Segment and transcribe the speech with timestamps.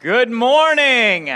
[0.00, 1.28] Good morning.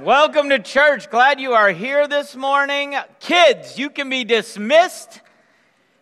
[0.00, 1.10] Welcome to church.
[1.10, 2.96] Glad you are here this morning.
[3.20, 5.20] Kids, you can be dismissed.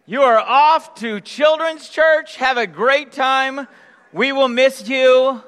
[0.06, 2.36] You are off to children's church.
[2.36, 3.66] Have a great time.
[4.12, 5.42] We will miss you.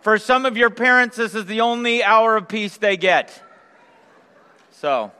[0.00, 3.40] For some of your parents, this is the only hour of peace they get.
[4.72, 5.12] So,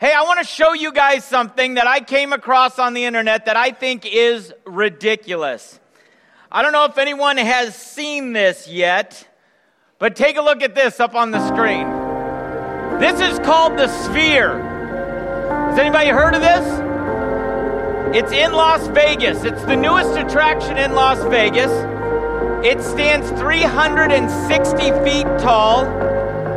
[0.00, 3.46] hey, I want to show you guys something that I came across on the internet
[3.46, 5.78] that I think is ridiculous.
[6.50, 9.28] I don't know if anyone has seen this yet,
[9.98, 11.86] but take a look at this up on the screen.
[12.98, 14.58] This is called the Sphere.
[15.68, 18.16] Has anybody heard of this?
[18.16, 19.44] It's in Las Vegas.
[19.44, 21.70] It's the newest attraction in Las Vegas.
[22.64, 25.84] It stands 360 feet tall.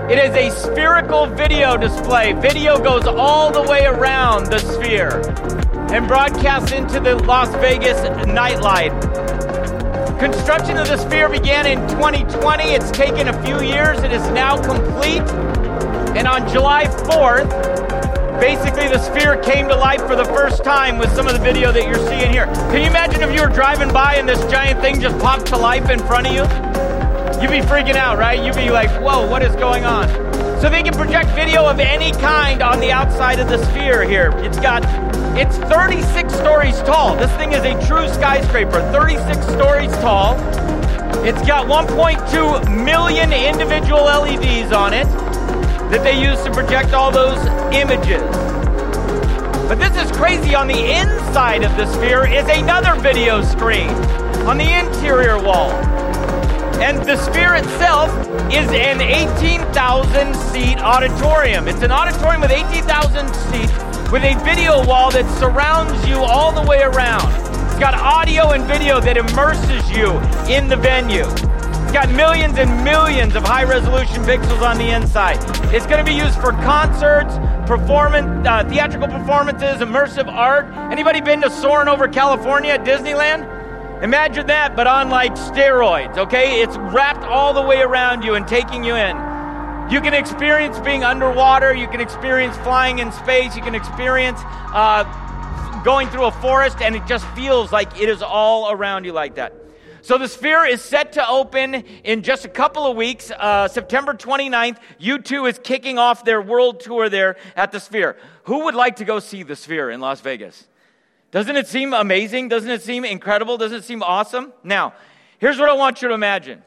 [0.10, 2.32] It is a spherical video display.
[2.32, 5.20] Video goes all the way around the sphere
[5.92, 8.94] and broadcasts into the Las Vegas nightlight.
[10.22, 12.64] Construction of the sphere began in 2020.
[12.66, 14.04] It's taken a few years.
[14.04, 15.24] It is now complete.
[16.16, 17.50] And on July 4th,
[18.40, 21.72] basically the sphere came to life for the first time with some of the video
[21.72, 22.46] that you're seeing here.
[22.46, 25.58] Can you imagine if you were driving by and this giant thing just popped to
[25.58, 26.42] life in front of you?
[27.42, 28.40] You'd be freaking out, right?
[28.46, 30.31] You'd be like, whoa, what is going on?
[30.62, 34.32] So they can project video of any kind on the outside of the sphere here.
[34.46, 34.84] It's got
[35.36, 37.16] it's 36 stories tall.
[37.16, 40.36] This thing is a true skyscraper, 36 stories tall.
[41.26, 45.08] It's got 1.2 million individual LEDs on it
[45.90, 47.40] that they use to project all those
[47.74, 48.22] images.
[49.68, 50.54] But this is crazy.
[50.54, 53.90] On the inside of the sphere is another video screen
[54.46, 56.01] on the interior wall.
[56.82, 58.10] And the sphere itself
[58.52, 61.68] is an 18,000 seat auditorium.
[61.68, 66.68] It's an auditorium with 18,000 seats with a video wall that surrounds you all the
[66.68, 67.30] way around.
[67.68, 70.18] It's got audio and video that immerses you
[70.52, 71.26] in the venue.
[71.28, 75.38] It's got millions and millions of high resolution pixels on the inside.
[75.74, 77.36] It's going to be used for concerts,
[77.68, 80.66] performance, uh, theatrical performances, immersive art.
[80.92, 83.51] Anybody been to Soarin' over California at Disneyland?
[84.02, 86.62] Imagine that, but on like steroids, okay?
[86.62, 89.16] It's wrapped all the way around you and taking you in.
[89.92, 91.76] You can experience being underwater.
[91.76, 93.56] You can experience flying in space.
[93.56, 94.40] You can experience
[94.74, 95.04] uh,
[95.84, 99.36] going through a forest, and it just feels like it is all around you like
[99.36, 99.54] that.
[100.02, 103.30] So the Sphere is set to open in just a couple of weeks.
[103.30, 108.18] Uh, September 29th, U2 is kicking off their world tour there at the Sphere.
[108.46, 110.68] Who would like to go see the Sphere in Las Vegas?
[111.32, 112.50] Doesn't it seem amazing?
[112.50, 113.58] Doesn't it seem incredible?
[113.58, 114.52] Doesn't it seem awesome?
[114.64, 114.94] Now,
[115.40, 116.62] here's what I want you to imagine.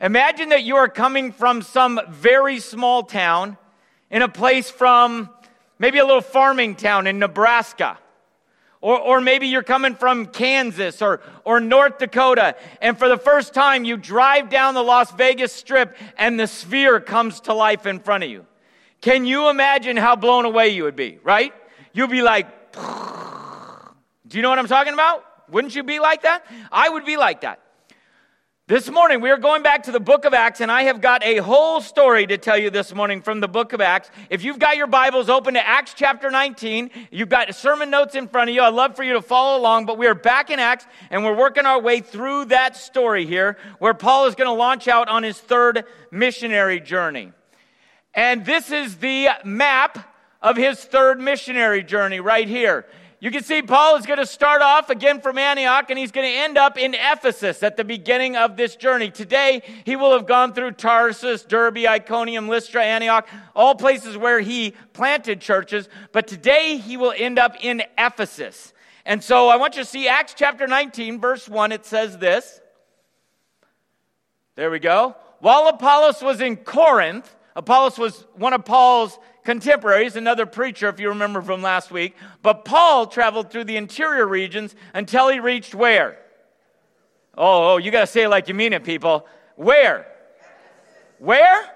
[0.00, 3.56] Imagine that you are coming from some very small town
[4.10, 5.30] in a place from
[5.78, 7.98] maybe a little farming town in Nebraska.
[8.80, 13.54] Or, or maybe you're coming from Kansas or, or North Dakota, and for the first
[13.54, 18.00] time you drive down the Las Vegas Strip and the sphere comes to life in
[18.00, 18.44] front of you.
[19.00, 21.54] Can you imagine how blown away you would be, right?
[21.94, 22.46] You'd be like,
[24.34, 25.24] do you know what I'm talking about?
[25.48, 26.44] Wouldn't you be like that?
[26.72, 27.60] I would be like that.
[28.66, 31.22] This morning, we are going back to the book of Acts, and I have got
[31.22, 34.10] a whole story to tell you this morning from the book of Acts.
[34.30, 38.26] If you've got your Bibles open to Acts chapter 19, you've got sermon notes in
[38.26, 38.62] front of you.
[38.62, 41.36] I'd love for you to follow along, but we are back in Acts, and we're
[41.36, 45.22] working our way through that story here, where Paul is going to launch out on
[45.22, 47.30] his third missionary journey.
[48.12, 50.10] And this is the map
[50.42, 52.84] of his third missionary journey right here.
[53.20, 56.30] You can see Paul is going to start off again from Antioch and he's going
[56.30, 59.10] to end up in Ephesus at the beginning of this journey.
[59.10, 64.74] Today, he will have gone through Tarsus, Derbe, Iconium, Lystra, Antioch, all places where he
[64.92, 65.88] planted churches.
[66.12, 68.72] But today, he will end up in Ephesus.
[69.06, 71.72] And so I want you to see Acts chapter 19, verse 1.
[71.72, 72.60] It says this.
[74.56, 75.16] There we go.
[75.40, 81.10] While Apollos was in Corinth, Apollos was one of Paul's contemporaries, another preacher, if you
[81.10, 82.16] remember from last week.
[82.42, 86.18] But Paul traveled through the interior regions until he reached where?
[87.36, 89.26] Oh, oh you got to say it like you mean it, people.
[89.56, 90.06] Where?
[91.18, 91.70] Where?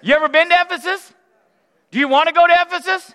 [0.00, 1.12] You ever been to Ephesus?
[1.90, 3.14] Do you want to go to Ephesus?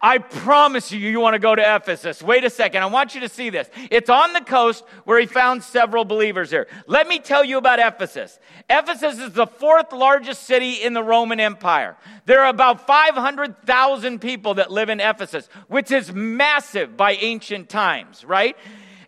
[0.00, 2.22] I promise you, you want to go to Ephesus.
[2.22, 2.82] Wait a second.
[2.82, 3.68] I want you to see this.
[3.90, 6.66] It's on the coast where he found several believers here.
[6.86, 8.38] Let me tell you about Ephesus.
[8.68, 11.96] Ephesus is the fourth largest city in the Roman Empire.
[12.26, 18.24] There are about 500,000 people that live in Ephesus, which is massive by ancient times,
[18.24, 18.56] right?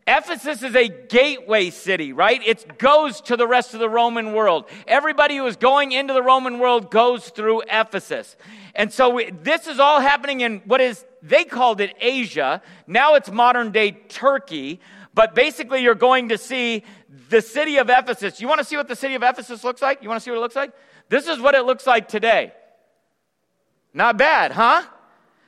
[0.06, 2.40] Ephesus is a gateway city, right?
[2.46, 4.64] It goes to the rest of the Roman world.
[4.86, 8.34] Everybody who is going into the Roman world goes through Ephesus.
[8.78, 12.62] And so we, this is all happening in what is, they called it Asia.
[12.86, 14.80] Now it's modern day Turkey.
[15.14, 16.84] But basically, you're going to see
[17.28, 18.40] the city of Ephesus.
[18.40, 20.00] You want to see what the city of Ephesus looks like?
[20.00, 20.70] You want to see what it looks like?
[21.08, 22.52] This is what it looks like today.
[23.92, 24.84] Not bad, huh?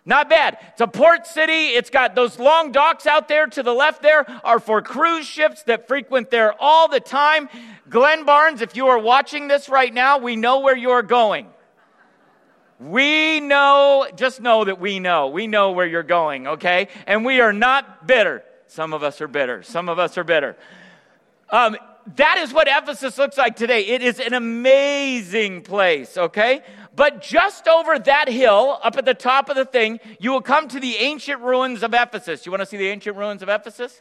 [0.05, 0.59] Not bad.
[0.73, 1.69] It's a port city.
[1.69, 5.62] It's got those long docks out there to the left there are for cruise ships
[5.65, 7.49] that frequent there all the time.
[7.88, 11.47] Glen Barnes, if you are watching this right now, we know where you're going.
[12.81, 15.29] We know, just know that we know.
[15.29, 16.88] We know where you're going, okay?
[17.06, 18.43] And we are not bitter.
[18.69, 19.62] Some of us are bitter.
[19.62, 20.56] Some of us are bitter.
[21.50, 21.77] Um,
[22.17, 23.82] that is what Ephesus looks like today.
[23.82, 26.62] It is an amazing place, okay?
[26.97, 30.67] But just over that hill, up at the top of the thing, you will come
[30.69, 32.47] to the ancient ruins of Ephesus.
[32.47, 34.00] You want to see the ancient ruins of Ephesus?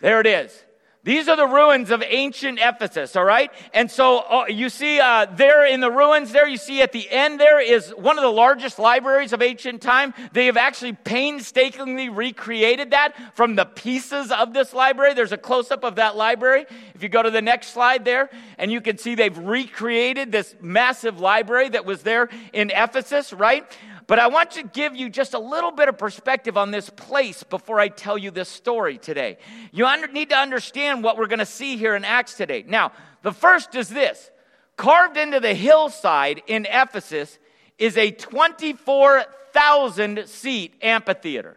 [0.00, 0.64] There it is.
[1.02, 3.50] These are the ruins of ancient Ephesus, all right?
[3.72, 7.10] And so uh, you see uh, there in the ruins, there you see at the
[7.10, 10.12] end there is one of the largest libraries of ancient time.
[10.34, 15.14] They have actually painstakingly recreated that from the pieces of this library.
[15.14, 16.66] There's a close up of that library.
[16.94, 20.54] If you go to the next slide there, and you can see they've recreated this
[20.60, 23.64] massive library that was there in Ephesus, right?
[24.10, 27.44] But I want to give you just a little bit of perspective on this place
[27.44, 29.38] before I tell you this story today.
[29.70, 32.64] You under, need to understand what we're going to see here in Acts today.
[32.66, 32.90] Now,
[33.22, 34.32] the first is this
[34.76, 37.38] carved into the hillside in Ephesus
[37.78, 41.56] is a 24,000 seat amphitheater.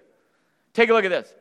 [0.74, 1.34] Take a look at this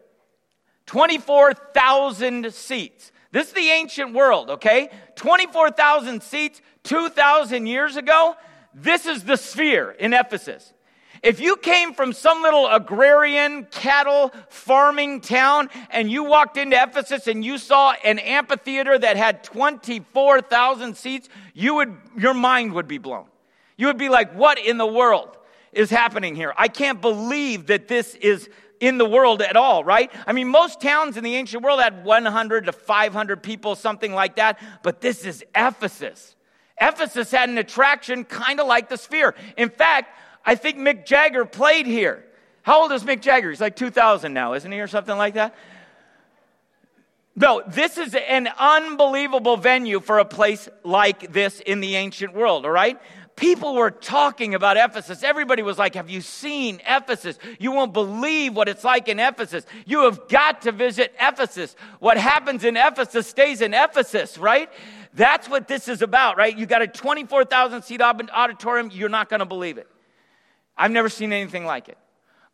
[0.87, 3.12] 24,000 seats.
[3.32, 4.88] This is the ancient world, okay?
[5.17, 8.35] 24,000 seats 2,000 years ago.
[8.73, 10.73] This is the sphere in Ephesus.
[11.23, 17.29] If you came from some little agrarian cattle farming town and you walked into Ephesus
[17.29, 22.99] and you saw an amphitheater that had 24,000 seats, you would, your mind would be
[22.99, 23.27] blown.
[23.77, 25.37] You would be like, what in the world
[25.73, 26.53] is happening here?
[26.57, 28.49] I can't believe that this is
[28.81, 30.11] in the world at all, right?
[30.27, 34.37] I mean, most towns in the ancient world had 100 to 500 people, something like
[34.37, 36.35] that, but this is Ephesus.
[36.81, 39.37] Ephesus had an attraction kind of like the sphere.
[39.57, 42.25] In fact, I think Mick Jagger played here.
[42.62, 43.50] How old is Mick Jagger?
[43.50, 45.55] He's like 2,000 now, isn't he, or something like that?
[47.35, 52.67] No, this is an unbelievable venue for a place like this in the ancient world,
[52.67, 53.00] all right?
[53.37, 55.23] People were talking about Ephesus.
[55.23, 57.38] Everybody was like, Have you seen Ephesus?
[57.59, 59.65] You won't believe what it's like in Ephesus.
[59.87, 61.75] You have got to visit Ephesus.
[61.99, 64.71] What happens in Ephesus stays in Ephesus, right?
[65.15, 66.56] That's what this is about, right?
[66.56, 68.91] You got a 24,000 seat auditorium.
[68.93, 69.88] You're not going to believe it.
[70.77, 71.99] I've never seen anything like it.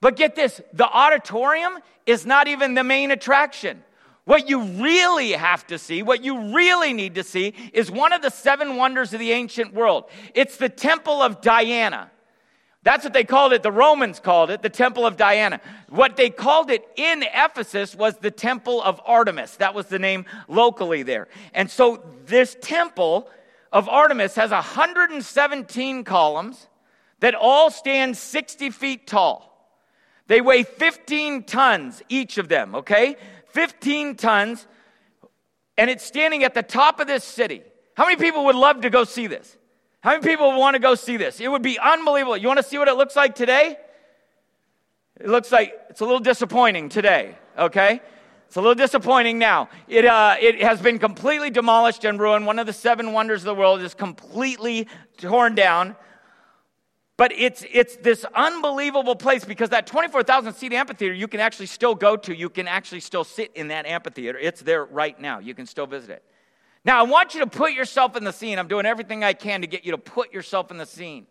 [0.00, 3.82] But get this the auditorium is not even the main attraction.
[4.24, 8.20] What you really have to see, what you really need to see, is one of
[8.20, 10.04] the seven wonders of the ancient world.
[10.34, 12.10] It's the Temple of Diana.
[12.82, 13.62] That's what they called it.
[13.62, 15.60] The Romans called it the Temple of Diana.
[15.88, 19.56] What they called it in Ephesus was the Temple of Artemis.
[19.56, 21.28] That was the name locally there.
[21.54, 23.28] And so this temple
[23.72, 26.66] of Artemis has 117 columns
[27.20, 29.44] that all stand 60 feet tall.
[30.26, 33.16] They weigh 15 tons, each of them, okay?
[33.48, 34.66] 15 tons,
[35.76, 37.62] and it's standing at the top of this city.
[37.94, 39.56] How many people would love to go see this?
[40.00, 41.40] How many people would want to go see this?
[41.40, 42.36] It would be unbelievable.
[42.36, 43.76] You want to see what it looks like today?
[45.18, 48.00] It looks like it's a little disappointing today, okay?
[48.46, 49.68] It's a little disappointing now.
[49.88, 52.46] It, uh, it has been completely demolished and ruined.
[52.46, 55.96] One of the seven wonders of the world is completely torn down.
[57.18, 61.96] But it's, it's this unbelievable place because that 24,000 seat amphitheater you can actually still
[61.96, 62.34] go to.
[62.34, 64.38] You can actually still sit in that amphitheater.
[64.38, 65.40] It's there right now.
[65.40, 66.22] You can still visit it.
[66.84, 68.56] Now, I want you to put yourself in the scene.
[68.56, 71.26] I'm doing everything I can to get you to put yourself in the scene.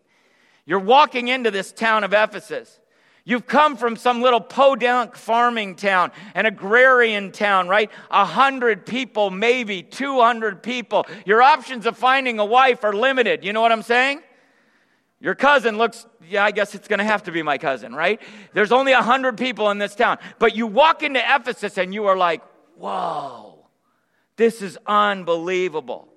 [0.66, 2.80] You're walking into this town of Ephesus.
[3.24, 7.90] You've come from some little podunk farming town, an agrarian town, right?
[8.10, 11.06] A hundred people, maybe 200 people.
[11.24, 13.42] Your options of finding a wife are limited.
[13.42, 14.20] You know what I'm saying?
[15.20, 18.20] Your cousin looks, yeah, I guess it's going to have to be my cousin, right?
[18.54, 20.18] There's only 100 people in this town.
[20.38, 22.42] But you walk into Ephesus and you are like,
[22.76, 23.66] whoa,
[24.36, 26.08] this is unbelievable.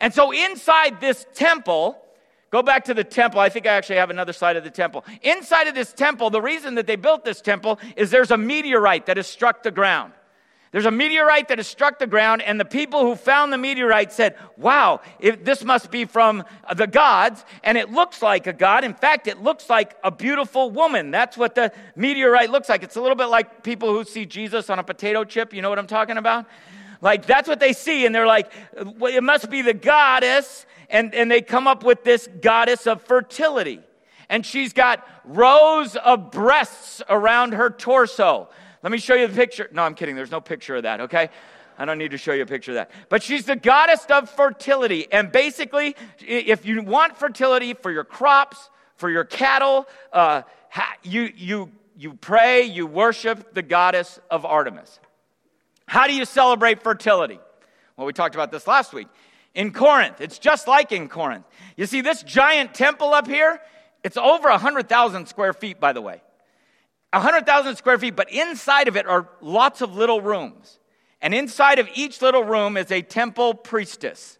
[0.00, 2.00] And so inside this temple,
[2.50, 3.40] go back to the temple.
[3.40, 5.04] I think I actually have another side of the temple.
[5.22, 9.06] Inside of this temple, the reason that they built this temple is there's a meteorite
[9.06, 10.12] that has struck the ground.
[10.70, 14.12] There's a meteorite that has struck the ground, and the people who found the meteorite
[14.12, 16.44] said, Wow, this must be from
[16.74, 18.84] the gods, and it looks like a god.
[18.84, 21.10] In fact, it looks like a beautiful woman.
[21.10, 22.82] That's what the meteorite looks like.
[22.82, 25.54] It's a little bit like people who see Jesus on a potato chip.
[25.54, 26.44] You know what I'm talking about?
[27.00, 28.52] Like, that's what they see, and they're like,
[28.98, 30.66] well, It must be the goddess.
[30.90, 33.80] And, and they come up with this goddess of fertility.
[34.30, 38.48] And she's got rows of breasts around her torso.
[38.82, 39.68] Let me show you the picture.
[39.72, 40.14] No, I'm kidding.
[40.16, 41.30] There's no picture of that, okay?
[41.78, 42.90] I don't need to show you a picture of that.
[43.08, 45.06] But she's the goddess of fertility.
[45.12, 50.42] And basically, if you want fertility for your crops, for your cattle, uh,
[51.02, 54.98] you, you, you pray, you worship the goddess of Artemis.
[55.86, 57.38] How do you celebrate fertility?
[57.96, 59.08] Well, we talked about this last week.
[59.54, 61.44] In Corinth, it's just like in Corinth.
[61.76, 63.60] You see, this giant temple up here,
[64.04, 66.22] it's over 100,000 square feet, by the way.
[67.12, 70.78] 100,000 square feet, but inside of it are lots of little rooms.
[71.20, 74.38] And inside of each little room is a temple priestess.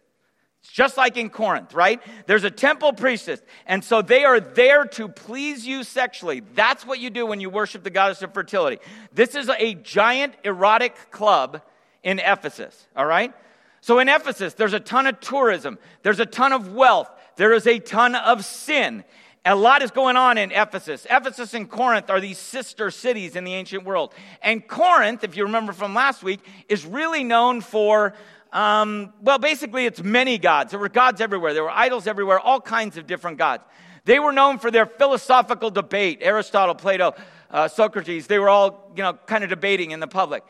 [0.61, 2.01] It's just like in Corinth, right?
[2.27, 3.41] There's a temple priestess.
[3.65, 6.41] And so they are there to please you sexually.
[6.53, 8.79] That's what you do when you worship the goddess of fertility.
[9.13, 11.61] This is a giant erotic club
[12.03, 13.33] in Ephesus, all right?
[13.81, 17.65] So in Ephesus, there's a ton of tourism, there's a ton of wealth, there is
[17.65, 19.05] a ton of sin.
[19.45, 21.07] A lot is going on in Ephesus.
[21.09, 24.13] Ephesus and Corinth are these sister cities in the ancient world.
[24.41, 28.13] And Corinth, if you remember from last week, is really known for,
[28.51, 30.71] um, well, basically it's many gods.
[30.71, 33.63] There were gods everywhere, there were idols everywhere, all kinds of different gods.
[34.03, 36.19] They were known for their philosophical debate.
[36.21, 37.15] Aristotle, Plato,
[37.49, 40.43] uh, Socrates, they were all, you know, kind of debating in the public.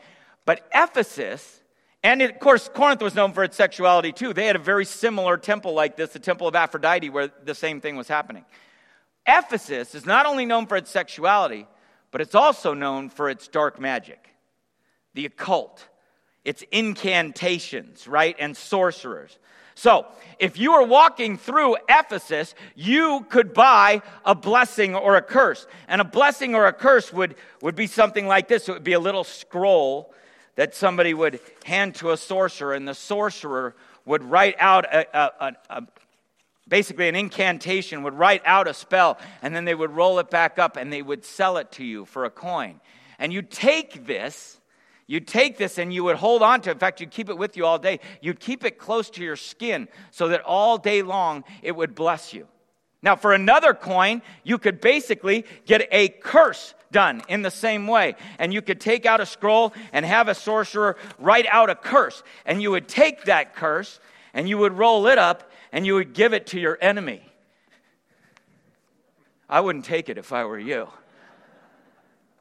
[0.44, 1.60] But Ephesus,
[2.02, 4.32] and of course, Corinth was known for its sexuality too.
[4.32, 7.80] They had a very similar temple like this, the Temple of Aphrodite, where the same
[7.80, 8.44] thing was happening.
[9.26, 11.66] Ephesus is not only known for its sexuality,
[12.10, 14.34] but it's also known for its dark magic,
[15.14, 15.86] the occult,
[16.44, 19.38] its incantations, right, and sorcerers.
[19.74, 20.06] So,
[20.38, 25.66] if you were walking through Ephesus, you could buy a blessing or a curse.
[25.88, 28.92] And a blessing or a curse would, would be something like this it would be
[28.92, 30.12] a little scroll
[30.56, 33.74] that somebody would hand to a sorcerer, and the sorcerer
[34.04, 35.82] would write out a, a, a,
[36.70, 40.58] basically an incantation, would write out a spell, and then they would roll it back
[40.58, 42.80] up and they would sell it to you for a coin.
[43.18, 44.58] And you take this,
[45.06, 46.74] you'd take this and you would hold on to it.
[46.74, 48.00] In fact, you'd keep it with you all day.
[48.22, 52.32] You'd keep it close to your skin so that all day long it would bless
[52.32, 52.46] you.
[53.02, 58.14] Now, for another coin, you could basically get a curse done in the same way.
[58.38, 62.22] And you could take out a scroll and have a sorcerer write out a curse.
[62.44, 64.00] And you would take that curse
[64.34, 67.22] and you would roll it up and you would give it to your enemy.
[69.48, 70.88] I wouldn't take it if I were you.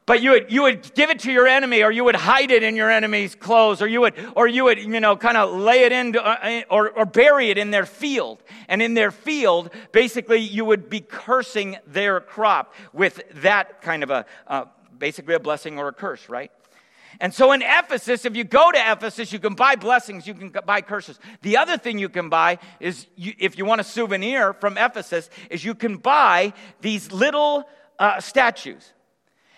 [0.06, 2.64] But you would, you would give it to your enemy, or you would hide it
[2.64, 5.82] in your enemy's clothes, or you would, or you would, you know, kind of lay
[5.84, 8.42] it in, uh, or, or bury it in their field.
[8.68, 14.10] And in their field, basically, you would be cursing their crop with that kind of
[14.10, 14.66] a, uh,
[14.98, 16.52] basically a blessing or a curse, right?
[17.20, 20.54] And so in Ephesus, if you go to Ephesus, you can buy blessings, you can
[20.66, 21.20] buy curses.
[21.42, 25.30] The other thing you can buy is, you, if you want a souvenir from Ephesus,
[25.50, 28.94] is you can buy these little uh, statues.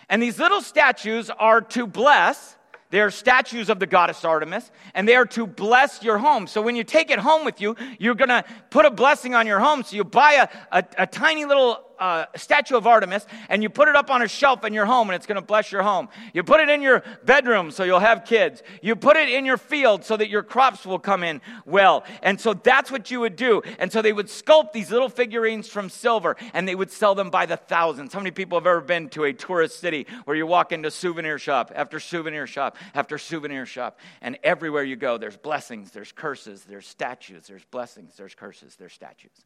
[0.09, 2.57] And these little statues are to bless.
[2.89, 6.47] They are statues of the goddess Artemis, and they are to bless your home.
[6.47, 9.47] So when you take it home with you, you're going to put a blessing on
[9.47, 9.83] your home.
[9.83, 13.87] So you buy a, a, a tiny little uh, statue of Artemis and you put
[13.87, 16.09] it up on a shelf in your home and it's going to bless your home.
[16.33, 18.63] You put it in your bedroom so you'll have kids.
[18.81, 22.03] You put it in your field so that your crops will come in well.
[22.23, 23.61] And so that's what you would do.
[23.77, 27.29] And so they would sculpt these little figurines from silver and they would sell them
[27.29, 28.13] by the thousands.
[28.13, 31.37] How many people have ever been to a tourist city where you walk into souvenir
[31.37, 36.63] shop after souvenir shop after souvenir shop and everywhere you go there's blessings, there's curses,
[36.63, 39.45] there's statues, there's blessings, there's curses, there's statues.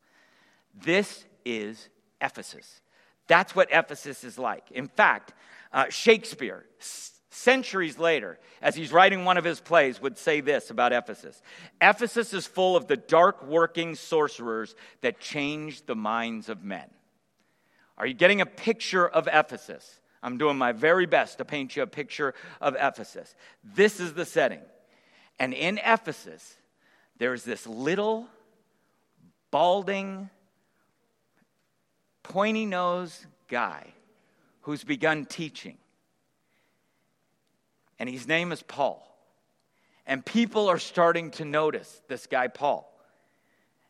[0.83, 1.89] This is
[2.21, 2.81] Ephesus.
[3.27, 4.71] That's what Ephesus is like.
[4.71, 5.33] In fact,
[5.73, 10.69] uh, Shakespeare, s- centuries later, as he's writing one of his plays, would say this
[10.69, 11.41] about Ephesus
[11.81, 16.89] Ephesus is full of the dark working sorcerers that change the minds of men.
[17.97, 19.99] Are you getting a picture of Ephesus?
[20.21, 23.35] I'm doing my very best to paint you a picture of Ephesus.
[23.63, 24.61] This is the setting.
[25.39, 26.55] And in Ephesus,
[27.17, 28.27] there's this little,
[29.51, 30.29] balding,
[32.27, 33.93] pointy nosed guy
[34.61, 35.77] who's begun teaching.
[37.99, 39.01] And his name is Paul.
[40.07, 42.91] And people are starting to notice this guy, Paul.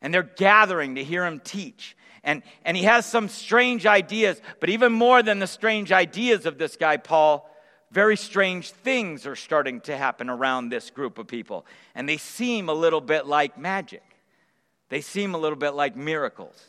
[0.02, 1.98] And they're gathering to hear him teach.
[2.24, 6.58] And, and he has some strange ideas, but even more than the strange ideas of
[6.58, 7.50] this guy, Paul,
[7.92, 11.66] very strange things are starting to happen around this group of people.
[11.94, 14.04] And they seem a little bit like magic,
[14.90, 16.62] they seem a little bit like miracles.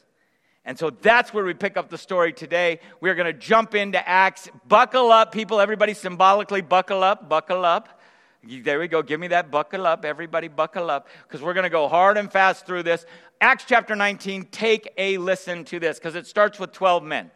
[0.66, 2.80] And so that's where we pick up the story today.
[3.00, 4.50] We're going to jump into Acts.
[4.66, 5.60] Buckle up, people.
[5.60, 8.00] Everybody symbolically buckle up, buckle up.
[8.42, 9.00] There we go.
[9.00, 10.04] Give me that buckle up.
[10.04, 13.06] Everybody buckle up because we're going to go hard and fast through this.
[13.40, 17.30] Acts chapter 19, take a listen to this because it starts with 12 men.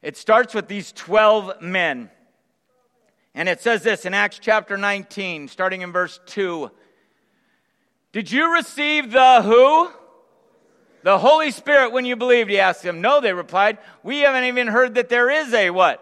[0.00, 2.10] It starts with these 12 men.
[3.34, 6.70] And it says this in Acts chapter 19, starting in verse 2.
[8.12, 9.90] Did you receive the who?
[11.04, 13.02] The Holy Spirit when you believed, he asked them.
[13.02, 13.76] No, they replied.
[14.02, 16.00] We haven't even heard that there is a what?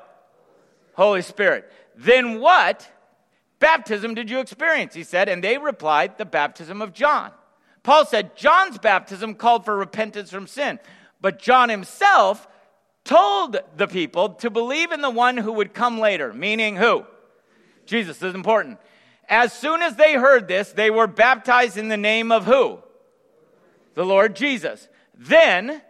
[0.95, 1.71] Holy Spirit.
[1.97, 2.89] Then what
[3.59, 4.95] baptism did you experience?
[4.95, 7.33] He said, and they replied, the baptism of John.
[7.83, 10.79] Paul said, John's baptism called for repentance from sin,
[11.21, 12.47] but John himself
[13.03, 17.05] told the people to believe in the one who would come later, meaning who?
[17.87, 18.79] Jesus is important.
[19.29, 22.79] As soon as they heard this, they were baptized in the name of who?
[23.95, 24.89] The Lord Jesus.
[25.29, 25.81] Then,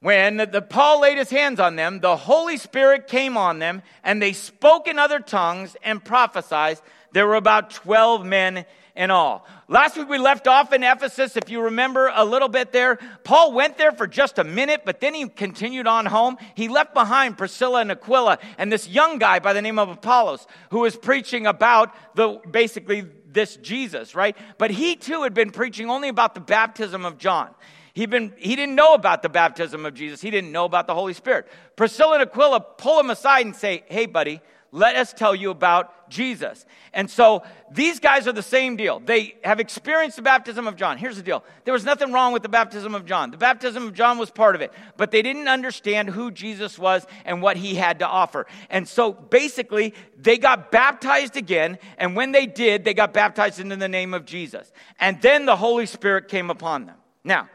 [0.00, 4.20] when the, Paul laid his hands on them, the Holy Spirit came on them, and
[4.20, 6.78] they spoke in other tongues and prophesied.
[7.12, 9.46] There were about 12 men in all.
[9.68, 12.98] Last week we left off in Ephesus, if you remember a little bit there.
[13.24, 16.36] Paul went there for just a minute, but then he continued on home.
[16.54, 20.46] He left behind Priscilla and Aquila and this young guy by the name of Apollos
[20.70, 24.36] who was preaching about the basically this Jesus, right?
[24.56, 27.50] But he too had been preaching only about the baptism of John.
[27.96, 30.20] He, been, he didn't know about the baptism of Jesus.
[30.20, 31.48] He didn't know about the Holy Spirit.
[31.76, 36.10] Priscilla and Aquila pull him aside and say, Hey, buddy, let us tell you about
[36.10, 36.66] Jesus.
[36.92, 39.00] And so these guys are the same deal.
[39.00, 40.98] They have experienced the baptism of John.
[40.98, 43.30] Here's the deal there was nothing wrong with the baptism of John.
[43.30, 47.06] The baptism of John was part of it, but they didn't understand who Jesus was
[47.24, 48.46] and what he had to offer.
[48.68, 51.78] And so basically, they got baptized again.
[51.96, 54.70] And when they did, they got baptized into the name of Jesus.
[55.00, 56.96] And then the Holy Spirit came upon them.
[57.24, 57.48] Now,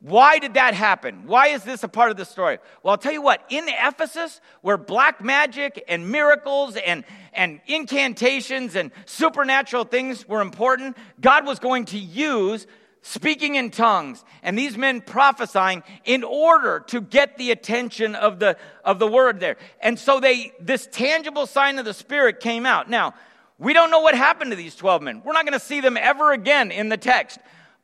[0.00, 1.26] why did that happen?
[1.26, 2.58] Why is this a part of the story?
[2.82, 8.76] Well, I'll tell you what, in Ephesus, where black magic and miracles and, and incantations
[8.76, 12.66] and supernatural things were important, God was going to use
[13.00, 18.56] speaking in tongues and these men prophesying in order to get the attention of the,
[18.84, 19.56] of the word there.
[19.80, 22.90] And so they, this tangible sign of the Spirit came out.
[22.90, 23.14] Now,
[23.58, 25.22] we don't know what happened to these 12 men.
[25.24, 27.38] We're not going to see them ever again in the text.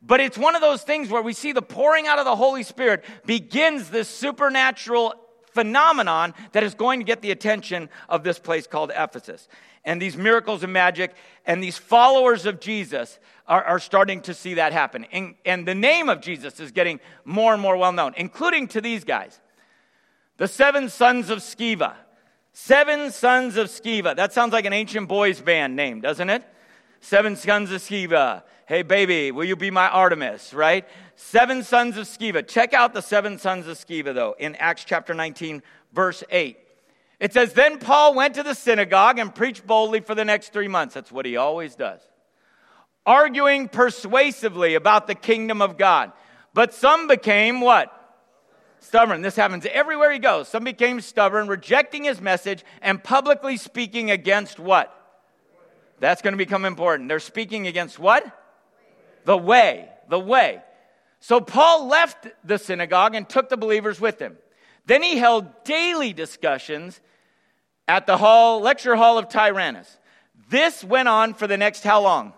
[0.05, 2.63] But it's one of those things where we see the pouring out of the Holy
[2.63, 5.13] Spirit begins this supernatural
[5.53, 9.47] phenomenon that is going to get the attention of this place called Ephesus.
[9.85, 11.13] And these miracles and magic
[11.45, 15.05] and these followers of Jesus are, are starting to see that happen.
[15.11, 18.81] And, and the name of Jesus is getting more and more well known, including to
[18.81, 19.39] these guys.
[20.37, 21.93] The seven sons of Sceva.
[22.53, 24.15] Seven sons of Sceva.
[24.15, 26.43] That sounds like an ancient boys band name, doesn't it?
[26.99, 28.43] Seven sons of Sceva.
[28.65, 30.87] Hey, baby, will you be my Artemis, right?
[31.15, 32.47] Seven sons of Sceva.
[32.47, 36.57] Check out the seven sons of Sceva, though, in Acts chapter 19, verse 8.
[37.19, 40.69] It says, Then Paul went to the synagogue and preached boldly for the next three
[40.69, 40.93] months.
[40.93, 41.99] That's what he always does.
[43.05, 46.13] Arguing persuasively about the kingdom of God.
[46.53, 47.91] But some became what?
[48.79, 49.21] Stubborn.
[49.21, 50.47] This happens everywhere he goes.
[50.47, 54.93] Some became stubborn, rejecting his message and publicly speaking against what?
[55.99, 57.09] That's going to become important.
[57.09, 58.25] They're speaking against what?
[59.25, 59.89] The way.
[60.09, 60.61] The way.
[61.19, 64.37] So Paul left the synagogue and took the believers with him.
[64.85, 66.99] Then he held daily discussions
[67.87, 69.97] at the hall, lecture hall of Tyrannus.
[70.49, 72.33] This went on for the next how long?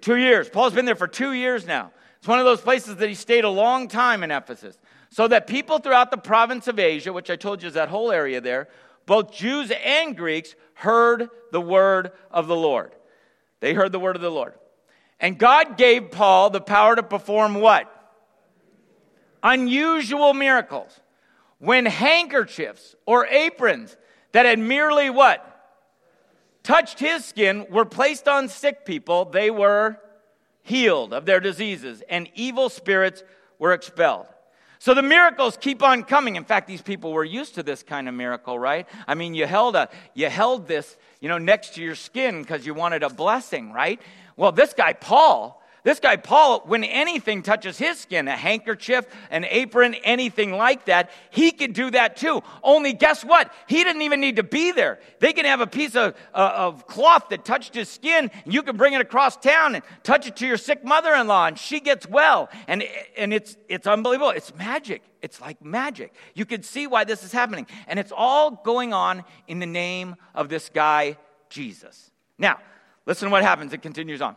[0.00, 0.48] Two years.
[0.48, 1.90] Paul's been there for two years now.
[2.18, 4.78] It's one of those places that he stayed a long time in Ephesus.
[5.10, 8.10] So that people throughout the province of Asia, which I told you is that whole
[8.10, 8.68] area there,
[9.06, 12.94] both Jews and Greeks heard the word of the Lord.
[13.60, 14.54] They heard the word of the Lord.
[15.24, 17.90] And God gave Paul the power to perform what?
[19.42, 21.00] Unusual miracles.
[21.58, 23.96] When handkerchiefs or aprons
[24.32, 25.40] that had merely what?
[26.62, 29.98] Touched his skin were placed on sick people, they were
[30.62, 33.22] healed of their diseases, and evil spirits
[33.58, 34.26] were expelled.
[34.78, 36.36] So the miracles keep on coming.
[36.36, 38.86] In fact, these people were used to this kind of miracle, right?
[39.06, 42.66] I mean, you held a you held this, you know, next to your skin because
[42.66, 44.00] you wanted a blessing, right?
[44.36, 49.44] Well, this guy Paul, this guy, Paul, when anything touches his skin, a handkerchief, an
[49.44, 52.42] apron, anything like that, he could do that too.
[52.62, 53.52] Only guess what?
[53.68, 54.98] He didn't even need to be there.
[55.20, 58.62] They can have a piece of, uh, of cloth that touched his skin, and you
[58.62, 61.58] can bring it across town and touch it to your sick mother in law, and
[61.58, 62.48] she gets well.
[62.66, 62.82] And,
[63.18, 64.30] and it's, it's unbelievable.
[64.30, 65.02] It's magic.
[65.20, 66.14] It's like magic.
[66.34, 67.66] You can see why this is happening.
[67.86, 71.18] And it's all going on in the name of this guy,
[71.50, 72.10] Jesus.
[72.38, 72.58] Now,
[73.04, 73.74] listen to what happens.
[73.74, 74.36] It continues on.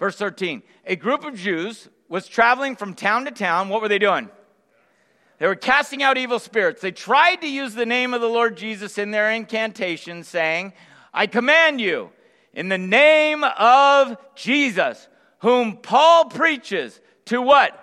[0.00, 3.68] Verse 13 A group of Jews was traveling from town to town.
[3.68, 4.28] What were they doing?
[5.38, 6.82] They were casting out evil spirits.
[6.82, 10.72] They tried to use the name of the Lord Jesus in their incantation, saying,
[11.14, 12.10] I command you,
[12.52, 15.08] in the name of Jesus,
[15.38, 17.76] whom Paul preaches, to what?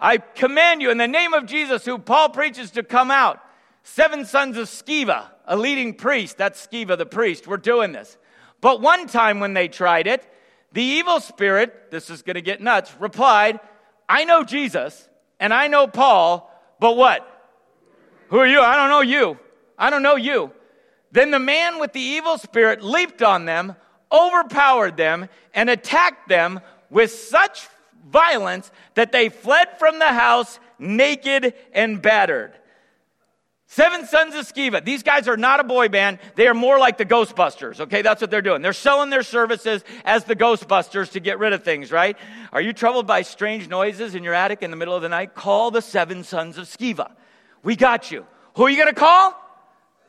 [0.00, 3.40] I command you, in the name of Jesus, who Paul preaches, to come out.
[3.82, 5.30] Seven sons of Sceva.
[5.46, 8.18] a leading priest, that's Sceva the priest, were doing this.
[8.60, 10.28] But one time when they tried it,
[10.76, 13.60] the evil spirit, this is going to get nuts, replied,
[14.06, 15.08] I know Jesus
[15.40, 17.26] and I know Paul, but what?
[18.28, 18.60] Who are you?
[18.60, 19.38] I don't know you.
[19.78, 20.52] I don't know you.
[21.12, 23.74] Then the man with the evil spirit leaped on them,
[24.12, 26.60] overpowered them, and attacked them
[26.90, 27.68] with such
[28.10, 32.52] violence that they fled from the house naked and battered.
[33.68, 34.84] Seven Sons of Sceva.
[34.84, 36.20] These guys are not a boy band.
[36.36, 37.80] They are more like the Ghostbusters.
[37.80, 38.62] Okay, that's what they're doing.
[38.62, 42.16] They're selling their services as the Ghostbusters to get rid of things, right?
[42.52, 45.34] Are you troubled by strange noises in your attic in the middle of the night?
[45.34, 47.10] Call the Seven Sons of Sceva.
[47.64, 48.24] We got you.
[48.54, 49.34] Who are you going to call?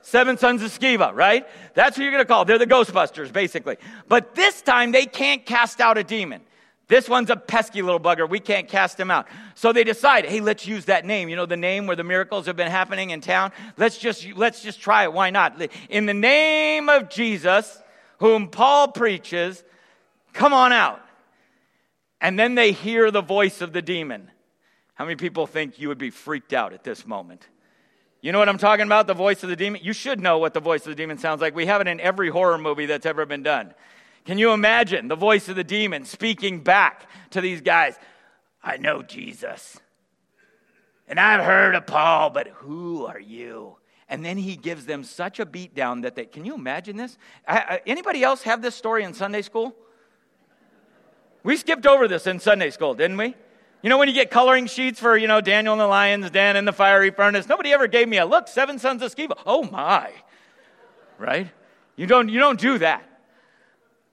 [0.02, 1.48] Seven Sons of Sceva, right?
[1.74, 2.46] That's who you're going to call.
[2.46, 3.78] They're the Ghostbusters, basically.
[4.08, 6.42] But this time they can't cast out a demon.
[6.88, 8.30] This one's a pesky little bugger.
[8.30, 9.28] We can't cast him out.
[9.56, 11.28] So they decide, hey, let's use that name.
[11.28, 13.52] You know, the name where the miracles have been happening in town.
[13.76, 15.12] Let's just, let's just try it.
[15.12, 15.62] Why not?
[15.90, 17.82] In the name of Jesus,
[18.20, 19.64] whom Paul preaches,
[20.32, 21.02] come on out.
[22.22, 24.32] And then they hear the voice of the demon.
[24.94, 27.46] How many people think you would be freaked out at this moment?
[28.22, 29.08] You know what I'm talking about?
[29.08, 29.82] The voice of the demon?
[29.84, 31.54] You should know what the voice of the demon sounds like.
[31.54, 33.74] We have it in every horror movie that's ever been done.
[34.28, 37.98] Can you imagine the voice of the demon speaking back to these guys?
[38.62, 39.80] I know Jesus.
[41.08, 43.78] And I've heard of Paul, but who are you?
[44.10, 47.18] And then he gives them such a beatdown that they can you imagine this?
[47.86, 49.74] Anybody else have this story in Sunday school?
[51.44, 53.34] We skipped over this in Sunday school, didn't we?
[53.82, 56.58] You know, when you get coloring sheets for, you know, Daniel and the lion's den
[56.58, 59.40] and the fiery furnace, nobody ever gave me a look, seven sons of Sceva.
[59.46, 60.12] Oh my.
[61.18, 61.50] Right?
[61.96, 63.14] You don't, you don't do that.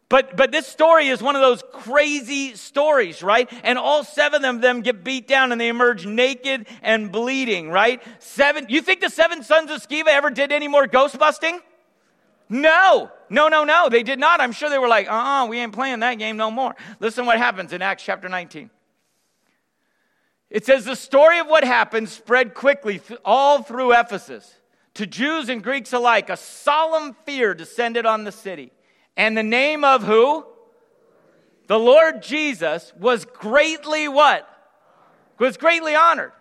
[0.08, 3.50] But, but this story is one of those crazy stories, right?
[3.62, 8.02] And all seven of them get beat down and they emerge naked and bleeding, right?
[8.18, 11.58] Seven, you think the seven sons of Sceva ever did any more ghost busting?
[12.50, 14.40] No, no, no, no, they did not.
[14.40, 16.76] I'm sure they were like, uh uh-uh, uh we ain't playing that game no more.
[17.00, 18.68] Listen what happens in Acts chapter 19.
[20.50, 24.54] It says the story of what happened spread quickly all through Ephesus.
[24.94, 28.70] To Jews and Greeks alike, a solemn fear descended on the city.
[29.16, 30.44] And the name of who?
[31.66, 34.48] The Lord Jesus was greatly what?
[35.38, 36.32] Was greatly honored.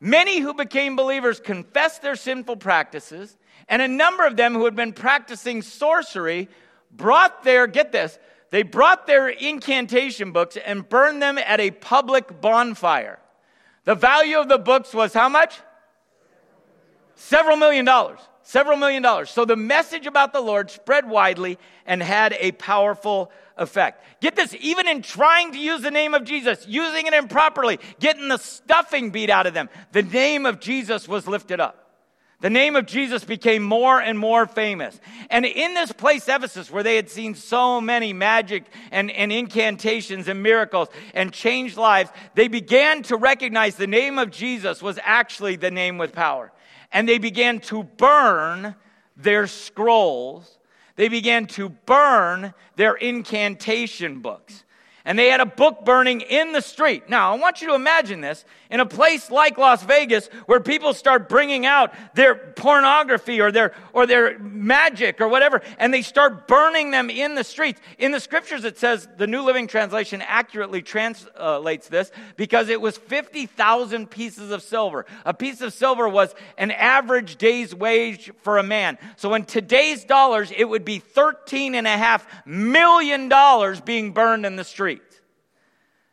[0.00, 3.36] Many who became believers confessed their sinful practices,
[3.68, 6.48] and a number of them who had been practicing sorcery
[6.90, 8.18] brought their, get this,
[8.50, 13.18] they brought their incantation books and burned them at a public bonfire.
[13.84, 15.58] The value of the books was how much?
[17.14, 18.20] Several million dollars.
[18.42, 19.30] Several million dollars.
[19.30, 24.04] So the message about the Lord spread widely and had a powerful effect.
[24.20, 28.28] Get this, even in trying to use the name of Jesus, using it improperly, getting
[28.28, 31.78] the stuffing beat out of them, the name of Jesus was lifted up.
[32.40, 34.98] The name of Jesus became more and more famous.
[35.30, 40.26] And in this place, Ephesus, where they had seen so many magic and, and incantations
[40.26, 45.54] and miracles and changed lives, they began to recognize the name of Jesus was actually
[45.54, 46.50] the name with power
[46.92, 48.74] and they began to burn
[49.16, 50.58] their scrolls.
[50.96, 54.64] They began to burn their incantation books
[55.04, 57.08] and they had a book burning in the street.
[57.08, 60.94] Now, I want you to imagine this in a place like Las Vegas where people
[60.94, 66.46] start bringing out their pornography or their or their magic or whatever and they start
[66.46, 67.80] burning them in the streets.
[67.98, 72.96] In the scriptures it says the New Living Translation accurately translates this because it was
[72.96, 75.04] 50,000 pieces of silver.
[75.24, 78.98] A piece of silver was an average day's wage for a man.
[79.16, 84.46] So in today's dollars it would be 13 and a half million dollars being burned
[84.46, 84.91] in the street.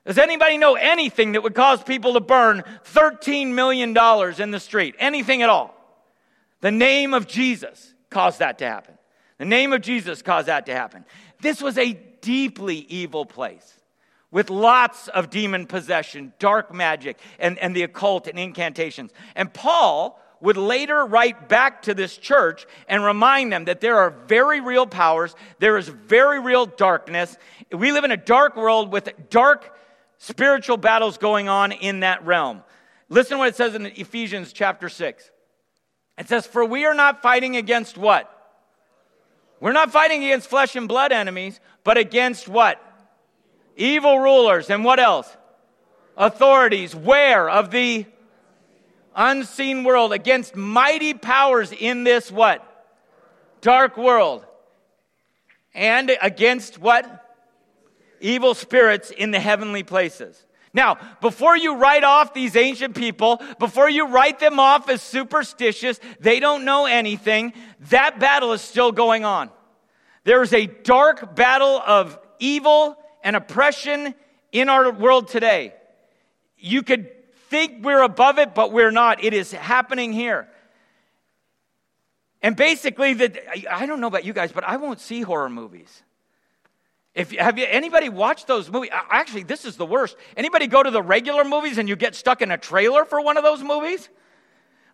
[0.05, 3.89] Does anybody know anything that would cause people to burn $13 million
[4.41, 4.95] in the street?
[4.97, 5.75] Anything at all?
[6.61, 8.95] The name of Jesus caused that to happen.
[9.37, 11.05] The name of Jesus caused that to happen.
[11.41, 13.75] This was a deeply evil place
[14.31, 19.11] with lots of demon possession, dark magic, and, and the occult and incantations.
[19.35, 24.11] And Paul would later write back to this church and remind them that there are
[24.27, 27.37] very real powers, there is very real darkness.
[27.71, 29.75] We live in a dark world with dark
[30.19, 32.61] spiritual battles going on in that realm.
[33.09, 35.31] Listen to what it says in Ephesians chapter 6.
[36.19, 38.35] It says, For we are not fighting against what?
[39.59, 42.81] We're not fighting against flesh and blood enemies, but against what?
[43.75, 44.69] Evil rulers.
[44.69, 45.35] And what else?
[46.15, 46.95] Authorities.
[46.95, 47.49] Where?
[47.49, 48.05] Of the
[49.15, 50.13] unseen world.
[50.13, 52.65] Against mighty powers in this what?
[53.61, 54.45] Dark world.
[55.73, 57.28] And against what?
[58.21, 60.45] Evil spirits in the heavenly places.
[60.73, 65.99] Now, before you write off these ancient people, before you write them off as superstitious,
[66.19, 67.53] they don't know anything,
[67.89, 69.49] that battle is still going on.
[70.25, 74.13] There is a dark battle of evil and oppression
[74.51, 75.73] in our world today.
[76.57, 77.09] You could
[77.49, 79.23] think we're above it, but we're not.
[79.23, 80.47] It is happening here.
[82.41, 86.03] And basically, the, I don't know about you guys, but I won't see horror movies.
[87.19, 88.91] If have you anybody watched those movies?
[88.93, 90.15] Actually, this is the worst.
[90.37, 93.35] Anybody go to the regular movies and you get stuck in a trailer for one
[93.35, 94.07] of those movies?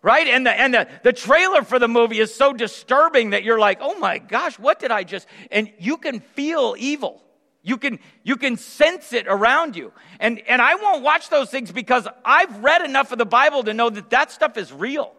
[0.02, 0.26] Right?
[0.26, 3.78] And the and the, the trailer for the movie is so disturbing that you're like,
[3.80, 7.22] oh my gosh, what did I just and you can feel evil.
[7.62, 9.92] You can you can sense it around you.
[10.18, 13.72] And and I won't watch those things because I've read enough of the Bible to
[13.72, 15.12] know that that stuff is real.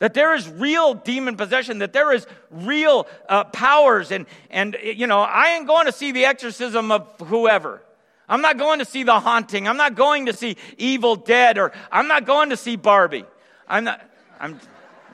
[0.00, 4.10] That there is real demon possession, that there is real uh, powers.
[4.10, 7.82] And, and, you know, I ain't going to see the exorcism of whoever.
[8.28, 9.68] I'm not going to see the haunting.
[9.68, 13.24] I'm not going to see Evil Dead, or I'm not going to see Barbie.
[13.68, 14.00] I'm not,
[14.40, 14.58] I'm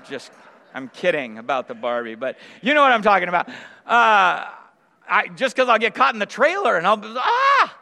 [0.09, 0.31] just,
[0.75, 3.49] I'm kidding about the Barbie, but you know what I'm talking about.
[3.87, 4.47] Uh,
[5.09, 7.77] I, just because I'll get caught in the trailer and I'll ah,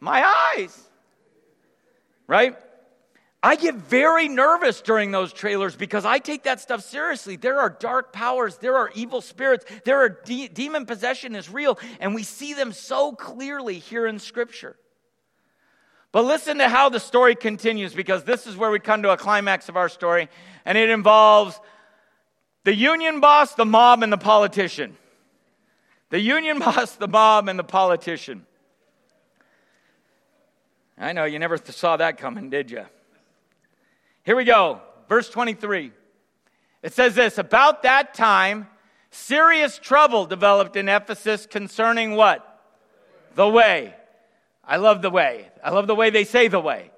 [0.00, 0.24] my
[0.56, 0.88] eyes.
[2.26, 2.56] Right?
[3.44, 7.34] I get very nervous during those trailers because I take that stuff seriously.
[7.34, 11.76] There are dark powers, there are evil spirits, there are de- demon possession is real,
[11.98, 14.76] and we see them so clearly here in Scripture.
[16.12, 19.16] But listen to how the story continues because this is where we come to a
[19.16, 20.28] climax of our story,
[20.64, 21.58] and it involves
[22.62, 24.96] the union boss, the mob, and the politician.
[26.10, 28.46] The union boss, the mob, and the politician.
[30.96, 32.84] I know you never saw that coming, did you?
[34.24, 35.92] Here we go, verse 23.
[36.82, 38.68] It says this About that time,
[39.10, 42.48] serious trouble developed in Ephesus concerning what?
[43.34, 43.94] The way.
[44.64, 45.50] I love the way.
[45.62, 46.90] I love the way they say the way.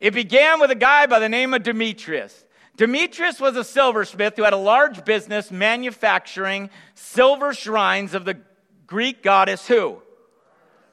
[0.00, 2.44] It began with a guy by the name of Demetrius.
[2.76, 8.38] Demetrius was a silversmith who had a large business manufacturing silver shrines of the
[8.86, 10.02] Greek goddess who?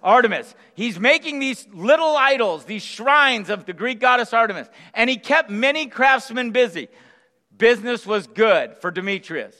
[0.03, 0.53] Artemis.
[0.75, 4.67] He's making these little idols, these shrines of the Greek goddess Artemis.
[4.93, 6.89] And he kept many craftsmen busy.
[7.57, 9.55] Business was good for Demetrius.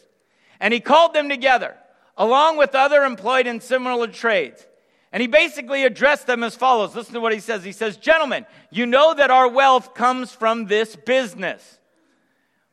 [0.60, 1.76] And he called them together,
[2.18, 4.66] along with other employed in similar trades.
[5.12, 6.96] And he basically addressed them as follows.
[6.96, 7.64] Listen to what he says.
[7.64, 11.80] He says, Gentlemen, you know that our wealth comes from this business.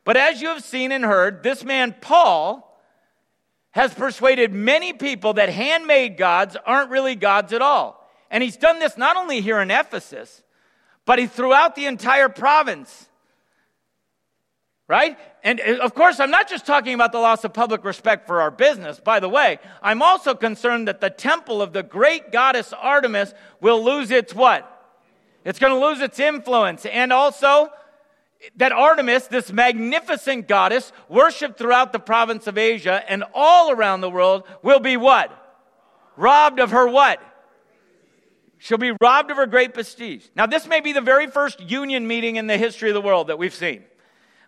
[0.03, 2.70] But as you have seen and heard, this man Paul,
[3.71, 8.09] has persuaded many people that handmade gods aren't really gods at all.
[8.29, 10.43] And he's done this not only here in Ephesus,
[11.05, 13.07] but he throughout the entire province.
[14.87, 15.17] Right?
[15.43, 18.41] And uh, of course, I'm not just talking about the loss of public respect for
[18.41, 18.99] our business.
[18.99, 23.83] By the way, I'm also concerned that the temple of the great goddess Artemis will
[23.83, 24.67] lose its what?
[25.45, 26.85] It's going to lose its influence.
[26.85, 27.69] And also,
[28.55, 34.09] that Artemis, this magnificent goddess, worshiped throughout the province of Asia and all around the
[34.09, 35.31] world, will be what?
[36.17, 37.21] Robbed of her what?
[38.57, 40.27] She'll be robbed of her great prestige.
[40.35, 43.27] Now, this may be the very first union meeting in the history of the world
[43.27, 43.83] that we've seen.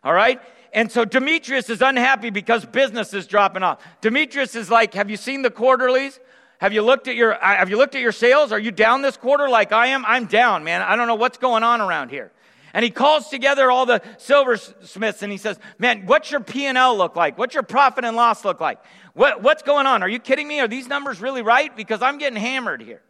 [0.04, 0.40] All right?
[0.72, 3.84] And so Demetrius is unhappy because business is dropping off.
[4.02, 6.20] Demetrius is like, have you seen the quarterlies?
[6.60, 8.52] Have you looked at your uh, have you looked at your sales?
[8.52, 10.06] Are you down this quarter like I am?
[10.06, 10.82] I'm down, man.
[10.82, 12.32] I don't know what's going on around here.
[12.74, 17.16] And he calls together all the silversmiths and he says, man, what's your P&L look
[17.16, 17.38] like?
[17.38, 18.80] What's your profit and loss look like?
[19.14, 20.02] What, what's going on?
[20.02, 20.60] Are you kidding me?
[20.60, 21.76] Are these numbers really right?
[21.76, 23.04] Because I'm getting hammered here.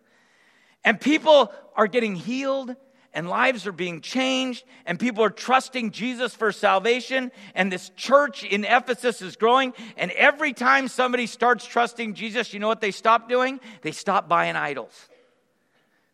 [0.84, 2.76] And people are getting healed
[3.14, 8.44] and lives are being changed and people are trusting Jesus for salvation and this church
[8.44, 12.92] in Ephesus is growing and every time somebody starts trusting Jesus, you know what they
[12.92, 13.62] stop doing?
[13.82, 15.08] They stop buying idols.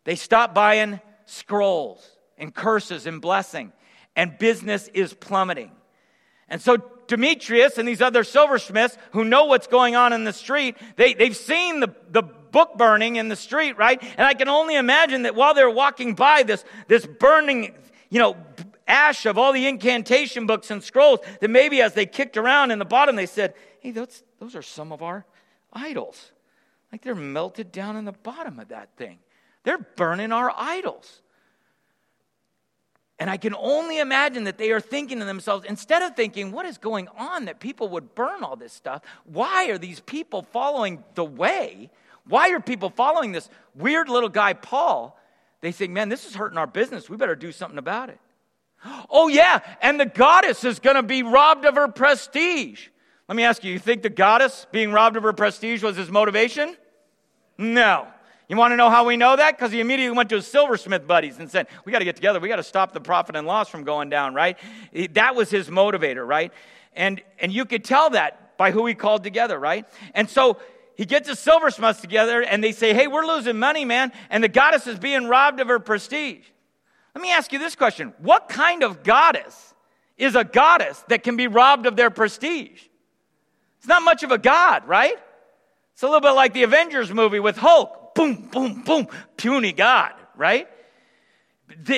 [0.04, 2.08] They stop buying scrolls
[2.40, 3.72] and curses and blessing,
[4.16, 5.70] and business is plummeting.
[6.48, 10.76] And so Demetrius and these other silversmiths who know what's going on in the street,
[10.96, 14.02] they, they've seen the, the book burning in the street, right?
[14.02, 17.74] And I can only imagine that while they're walking by this, this burning,
[18.08, 18.36] you know,
[18.88, 22.80] ash of all the incantation books and scrolls, that maybe as they kicked around in
[22.80, 25.24] the bottom, they said, hey, those, those are some of our
[25.72, 26.32] idols.
[26.90, 29.18] Like they're melted down in the bottom of that thing.
[29.62, 31.20] They're burning our idols.
[33.20, 36.64] And I can only imagine that they are thinking to themselves, instead of thinking, what
[36.64, 39.02] is going on that people would burn all this stuff?
[39.24, 41.90] Why are these people following the way?
[42.26, 45.20] Why are people following this weird little guy, Paul?
[45.60, 47.10] They think, man, this is hurting our business.
[47.10, 48.18] We better do something about it.
[49.10, 52.88] Oh, yeah, and the goddess is going to be robbed of her prestige.
[53.28, 56.10] Let me ask you, you think the goddess being robbed of her prestige was his
[56.10, 56.74] motivation?
[57.58, 58.06] No.
[58.50, 59.56] You want to know how we know that?
[59.56, 62.40] Because he immediately went to his silversmith buddies and said, We got to get together.
[62.40, 64.58] We got to stop the profit and loss from going down, right?
[65.12, 66.52] That was his motivator, right?
[66.92, 69.86] And, and you could tell that by who he called together, right?
[70.16, 70.58] And so
[70.96, 74.10] he gets his silversmiths together and they say, Hey, we're losing money, man.
[74.30, 76.44] And the goddess is being robbed of her prestige.
[77.14, 79.74] Let me ask you this question What kind of goddess
[80.18, 82.82] is a goddess that can be robbed of their prestige?
[83.78, 85.14] It's not much of a god, right?
[85.92, 90.12] It's a little bit like the Avengers movie with Hulk boom, boom, boom, puny God,
[90.36, 90.68] right?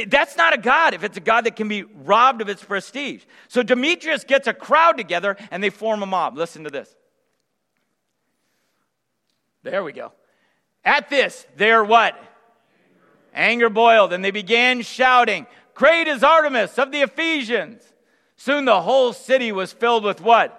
[0.06, 3.24] That's not a God if it's a God that can be robbed of its prestige.
[3.48, 6.36] So Demetrius gets a crowd together and they form a mob.
[6.36, 6.94] Listen to this.
[9.62, 10.12] There we go.
[10.84, 12.18] At this, they're what?
[13.34, 17.82] Anger boiled, and they began shouting, Great is Artemis of the Ephesians.
[18.36, 20.58] Soon the whole city was filled with what?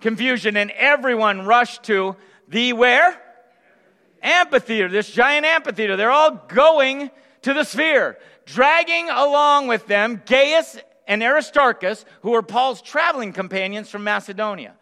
[0.00, 3.20] Confusion, and everyone rushed to the where?
[4.22, 5.96] Amphitheater, this giant amphitheater.
[5.96, 7.10] They're all going
[7.42, 13.90] to the sphere, dragging along with them Gaius and Aristarchus, who were Paul's traveling companions
[13.90, 14.74] from Macedonia.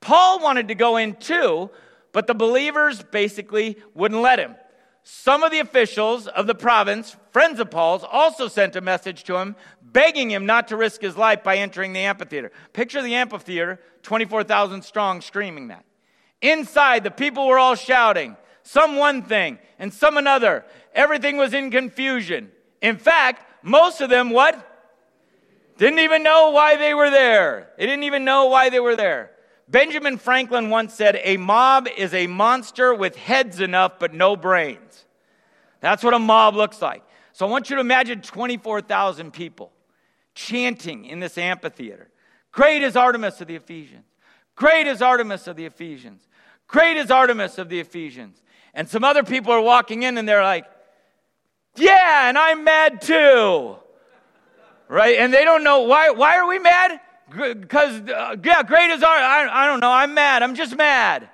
[0.00, 1.70] Paul wanted to go in too,
[2.12, 4.54] but the believers basically wouldn't let him.
[5.02, 9.36] Some of the officials of the province, friends of Paul's, also sent a message to
[9.36, 12.52] him, begging him not to risk his life by entering the amphitheater.
[12.72, 15.84] Picture the amphitheater, 24,000 strong, screaming that.
[16.40, 20.64] Inside, the people were all shouting, some one thing and some another.
[20.92, 22.50] Everything was in confusion.
[22.82, 24.70] In fact, most of them what?
[25.78, 27.70] Didn't even know why they were there.
[27.78, 29.30] They didn't even know why they were there.
[29.68, 35.04] Benjamin Franklin once said, A mob is a monster with heads enough but no brains.
[35.80, 37.02] That's what a mob looks like.
[37.32, 39.72] So I want you to imagine 24,000 people
[40.34, 42.08] chanting in this amphitheater.
[42.52, 44.04] Great is Artemis of the Ephesians.
[44.54, 46.28] Great is Artemis of the Ephesians.
[46.66, 48.42] Great is Artemis of the Ephesians.
[48.74, 50.66] And some other people are walking in and they're like,
[51.76, 53.76] yeah, and I'm mad too.
[54.88, 55.18] Right?
[55.18, 57.00] And they don't know why, why are we mad?
[57.30, 60.42] Because, uh, yeah, great as our, I, I don't know, I'm mad.
[60.42, 61.28] I'm just mad.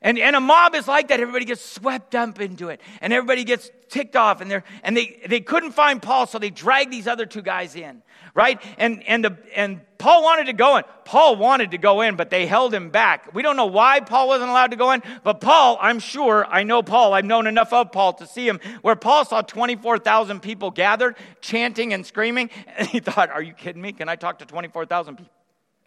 [0.00, 1.20] And, and a mob is like that.
[1.20, 2.80] Everybody gets swept up into it.
[3.00, 4.40] And everybody gets ticked off.
[4.40, 8.02] And, and they, they couldn't find Paul, so they dragged these other two guys in
[8.38, 8.62] right?
[8.78, 10.84] And, and, the, and Paul wanted to go in.
[11.04, 13.34] Paul wanted to go in, but they held him back.
[13.34, 16.62] We don't know why Paul wasn't allowed to go in, but Paul, I'm sure, I
[16.62, 20.70] know Paul, I've known enough of Paul to see him, where Paul saw 24,000 people
[20.70, 23.92] gathered, chanting and screaming, and he thought, Are you kidding me?
[23.92, 25.32] Can I talk to 24,000 people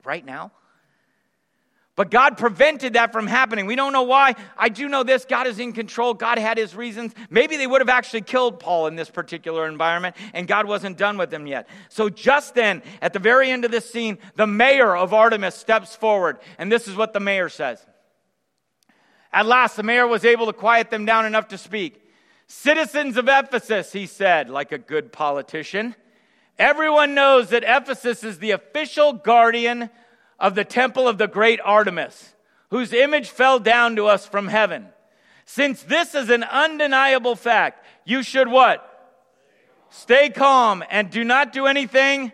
[0.03, 0.51] right now?
[2.01, 3.67] But God prevented that from happening.
[3.67, 4.33] We don't know why.
[4.57, 6.15] I do know this God is in control.
[6.15, 7.13] God had his reasons.
[7.29, 11.19] Maybe they would have actually killed Paul in this particular environment, and God wasn't done
[11.19, 11.69] with them yet.
[11.89, 15.95] So, just then, at the very end of this scene, the mayor of Artemis steps
[15.95, 17.85] forward, and this is what the mayor says.
[19.31, 22.03] At last, the mayor was able to quiet them down enough to speak.
[22.47, 25.93] Citizens of Ephesus, he said, like a good politician,
[26.57, 29.91] everyone knows that Ephesus is the official guardian
[30.41, 32.33] of the temple of the great Artemis,
[32.71, 34.87] whose image fell down to us from heaven.
[35.45, 38.87] Since this is an undeniable fact, you should what?
[39.89, 42.31] Stay calm and do not do anything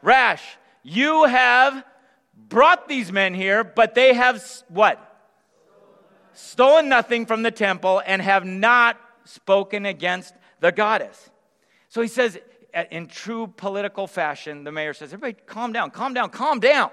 [0.00, 0.42] rash.
[0.82, 1.84] You have
[2.48, 5.00] brought these men here, but they have what?
[6.32, 11.30] Stolen nothing from the temple and have not spoken against the goddess.
[11.90, 12.38] So he says,
[12.90, 16.90] in true political fashion, the mayor says, Everybody calm down, calm down, calm down.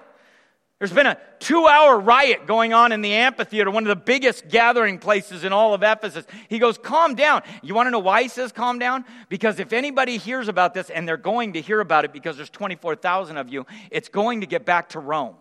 [0.82, 4.48] There's been a two hour riot going on in the amphitheater, one of the biggest
[4.50, 6.26] gathering places in all of Ephesus.
[6.50, 7.44] He goes, Calm down.
[7.62, 9.06] You want to know why he says calm down?
[9.30, 12.50] Because if anybody hears about this, and they're going to hear about it because there's
[12.50, 15.36] 24,000 of you, it's going to get back to Rome.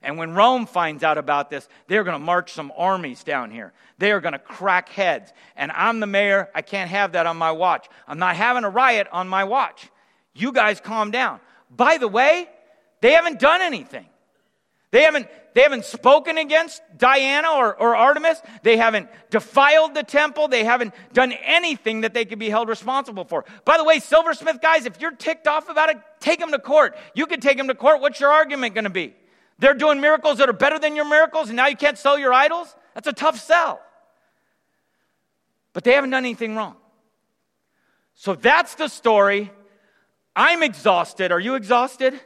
[0.00, 3.72] And when Rome finds out about this, they're going to march some armies down here.
[3.98, 5.32] They are going to crack heads.
[5.56, 6.50] And I'm the mayor.
[6.54, 7.88] I can't have that on my watch.
[8.06, 9.90] I'm not having a riot on my watch.
[10.34, 11.40] You guys calm down.
[11.68, 12.48] By the way,
[13.00, 14.06] they haven't done anything.
[14.92, 18.40] They haven't, they haven't spoken against Diana or, or Artemis.
[18.62, 20.48] They haven't defiled the temple.
[20.48, 23.46] They haven't done anything that they could be held responsible for.
[23.64, 26.94] By the way, silversmith guys, if you're ticked off about it, take them to court.
[27.14, 28.02] You can take them to court.
[28.02, 29.16] What's your argument going to be?
[29.58, 32.34] They're doing miracles that are better than your miracles, and now you can't sell your
[32.34, 32.74] idols?
[32.94, 33.80] That's a tough sell.
[35.72, 36.76] But they haven't done anything wrong.
[38.14, 39.50] So that's the story.
[40.36, 41.32] I'm exhausted.
[41.32, 42.20] Are you exhausted?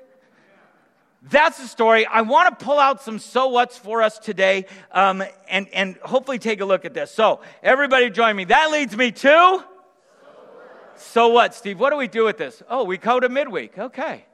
[1.29, 2.07] That's the story.
[2.07, 6.39] I want to pull out some so what's for us today um, and, and hopefully
[6.39, 7.11] take a look at this.
[7.11, 8.45] So, everybody join me.
[8.45, 9.21] That leads me to.
[9.21, 11.01] So what?
[11.01, 11.81] so what, Steve?
[11.81, 12.63] What do we do with this?
[12.69, 13.77] Oh, we go to midweek.
[13.77, 14.25] Okay.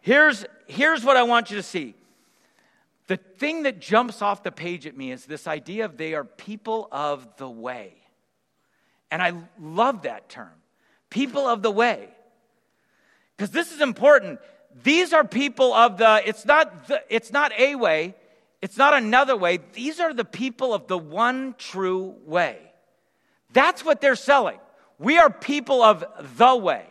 [0.00, 1.94] Here's, here's what I want you to see
[3.08, 6.24] the thing that jumps off the page at me is this idea of they are
[6.24, 7.94] people of the way.
[9.10, 10.52] And I love that term
[11.10, 12.08] people of the way.
[13.36, 14.40] Because this is important.
[14.82, 18.14] These are people of the, it's not, the, it's not a way,
[18.60, 19.58] it's not another way.
[19.72, 22.58] These are the people of the one true way.
[23.52, 24.58] That's what they're selling.
[24.98, 26.04] We are people of
[26.36, 26.86] the way.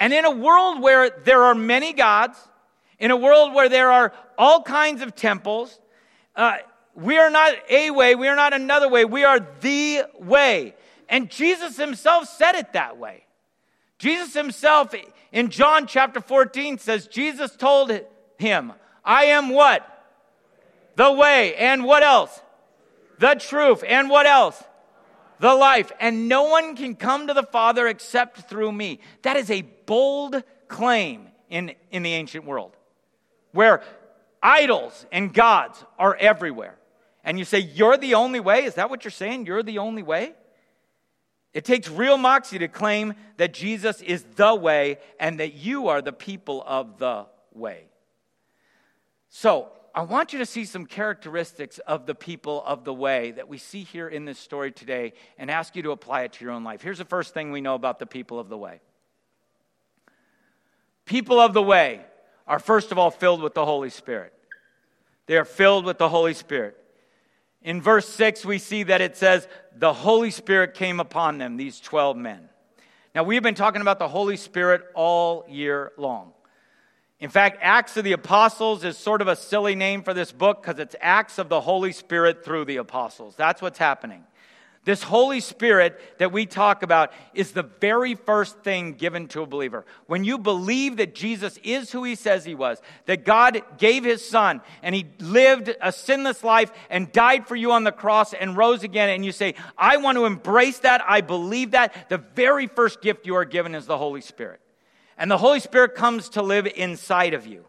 [0.00, 2.38] And in a world where there are many gods,
[2.98, 5.78] in a world where there are all kinds of temples,
[6.36, 6.58] uh,
[6.94, 10.74] we are not a way, we are not another way, we are the way.
[11.08, 13.24] And Jesus himself said it that way.
[13.98, 14.94] Jesus himself
[15.32, 17.92] in John chapter 14 says, Jesus told
[18.38, 18.72] him,
[19.04, 19.84] I am what?
[20.96, 21.54] The way.
[21.56, 22.40] And what else?
[23.18, 23.82] The truth.
[23.86, 24.62] And what else?
[25.40, 25.92] The life.
[26.00, 29.00] And no one can come to the Father except through me.
[29.22, 32.76] That is a bold claim in, in the ancient world
[33.52, 33.82] where
[34.42, 36.76] idols and gods are everywhere.
[37.24, 38.64] And you say, You're the only way?
[38.64, 39.46] Is that what you're saying?
[39.46, 40.32] You're the only way?
[41.54, 46.02] It takes real moxie to claim that Jesus is the way and that you are
[46.02, 47.84] the people of the way.
[49.28, 53.48] So, I want you to see some characteristics of the people of the way that
[53.48, 56.52] we see here in this story today and ask you to apply it to your
[56.52, 56.82] own life.
[56.82, 58.80] Here's the first thing we know about the people of the way
[61.04, 62.02] people of the way
[62.46, 64.32] are, first of all, filled with the Holy Spirit.
[65.26, 66.76] They are filled with the Holy Spirit.
[67.62, 71.80] In verse 6, we see that it says, The Holy Spirit came upon them, these
[71.80, 72.48] 12 men.
[73.14, 76.32] Now, we've been talking about the Holy Spirit all year long.
[77.20, 80.62] In fact, Acts of the Apostles is sort of a silly name for this book
[80.62, 83.34] because it's Acts of the Holy Spirit through the Apostles.
[83.36, 84.22] That's what's happening.
[84.88, 89.46] This Holy Spirit that we talk about is the very first thing given to a
[89.46, 89.84] believer.
[90.06, 94.26] When you believe that Jesus is who he says he was, that God gave his
[94.26, 98.56] son and he lived a sinless life and died for you on the cross and
[98.56, 102.66] rose again, and you say, I want to embrace that, I believe that, the very
[102.66, 104.58] first gift you are given is the Holy Spirit.
[105.18, 107.66] And the Holy Spirit comes to live inside of you.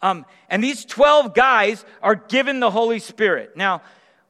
[0.00, 3.56] Um, and these 12 guys are given the Holy Spirit.
[3.56, 3.82] Now,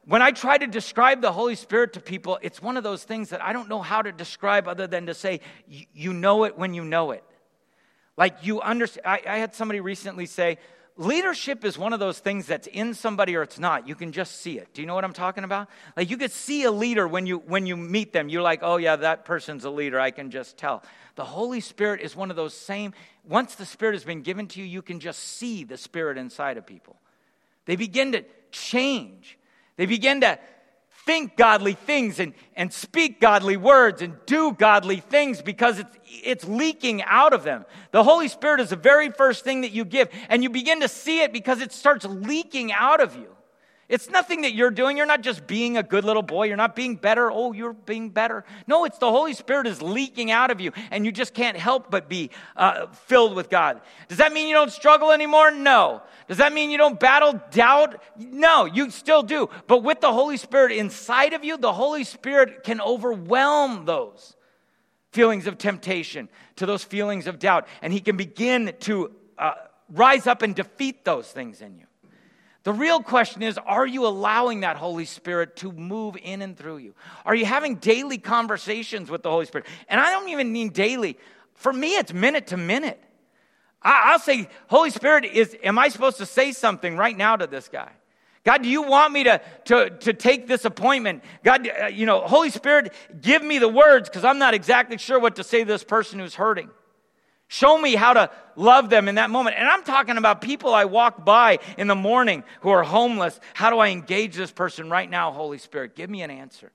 [0.05, 3.29] when I try to describe the Holy Spirit to people, it's one of those things
[3.29, 6.73] that I don't know how to describe other than to say, you know it when
[6.73, 7.23] you know it.
[8.17, 9.05] Like you understand.
[9.05, 10.57] I, I had somebody recently say,
[10.95, 13.87] leadership is one of those things that's in somebody or it's not.
[13.87, 14.73] You can just see it.
[14.73, 15.69] Do you know what I'm talking about?
[15.97, 18.29] Like you could see a leader when you when you meet them.
[18.29, 19.99] You're like, oh yeah, that person's a leader.
[19.99, 20.83] I can just tell.
[21.15, 22.93] The Holy Spirit is one of those same.
[23.27, 26.57] Once the Spirit has been given to you, you can just see the Spirit inside
[26.57, 26.95] of people.
[27.65, 29.37] They begin to change.
[29.77, 30.39] They begin to
[31.05, 36.45] think godly things and, and speak godly words and do godly things because it's, it's
[36.45, 37.65] leaking out of them.
[37.91, 40.87] The Holy Spirit is the very first thing that you give, and you begin to
[40.87, 43.27] see it because it starts leaking out of you.
[43.87, 44.97] It's nothing that you're doing.
[44.97, 46.47] You're not just being a good little boy.
[46.47, 47.31] You're not being better.
[47.31, 48.43] Oh, you're being better.
[48.65, 51.91] No, it's the Holy Spirit is leaking out of you, and you just can't help
[51.91, 53.81] but be uh, filled with God.
[54.07, 55.51] Does that mean you don't struggle anymore?
[55.51, 56.01] No.
[56.27, 58.01] Does that mean you don't battle doubt?
[58.17, 59.49] No, you still do.
[59.67, 64.35] But with the Holy Spirit inside of you, the Holy Spirit can overwhelm those
[65.11, 69.53] feelings of temptation, to those feelings of doubt, and He can begin to uh,
[69.93, 71.85] rise up and defeat those things in you.
[72.65, 76.77] The real question is are you allowing that Holy Spirit to move in and through
[76.77, 76.95] you?
[77.23, 79.67] Are you having daily conversations with the Holy Spirit?
[79.87, 81.17] And I don't even mean daily.
[81.53, 82.99] For me, it's minute to minute.
[83.83, 87.69] I'll say, Holy Spirit, is, am I supposed to say something right now to this
[87.69, 87.91] guy?
[88.43, 91.23] God, do you want me to, to, to take this appointment?
[91.43, 95.19] God, uh, you know, Holy Spirit, give me the words because I'm not exactly sure
[95.19, 96.71] what to say to this person who's hurting.
[97.47, 99.55] Show me how to love them in that moment.
[99.57, 103.39] And I'm talking about people I walk by in the morning who are homeless.
[103.53, 105.95] How do I engage this person right now, Holy Spirit?
[105.95, 106.71] Give me an answer.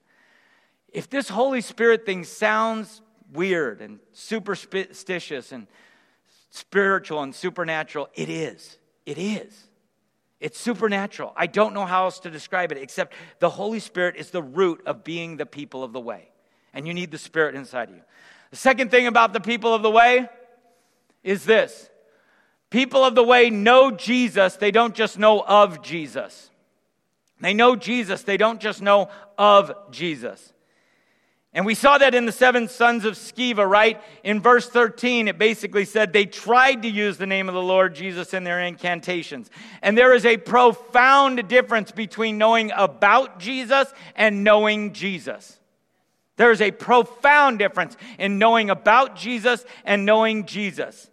[0.92, 3.02] If this Holy Spirit thing sounds
[3.32, 5.66] weird and superstitious and
[6.50, 8.78] spiritual and supernatural, it is.
[9.06, 9.68] It is.
[10.40, 11.32] It's supernatural.
[11.36, 14.82] I don't know how else to describe it except the Holy Spirit is the root
[14.86, 16.28] of being the people of the way.
[16.72, 18.02] And you need the Spirit inside of you.
[18.50, 20.28] The second thing about the people of the way,
[21.22, 21.88] is this
[22.70, 26.50] people of the way know Jesus, they don't just know of Jesus.
[27.40, 29.08] They know Jesus, they don't just know
[29.38, 30.52] of Jesus.
[31.52, 34.00] And we saw that in the seven sons of Sceva, right?
[34.22, 37.92] In verse 13, it basically said they tried to use the name of the Lord
[37.92, 39.50] Jesus in their incantations.
[39.82, 45.58] And there is a profound difference between knowing about Jesus and knowing Jesus.
[46.36, 51.09] There is a profound difference in knowing about Jesus and knowing Jesus.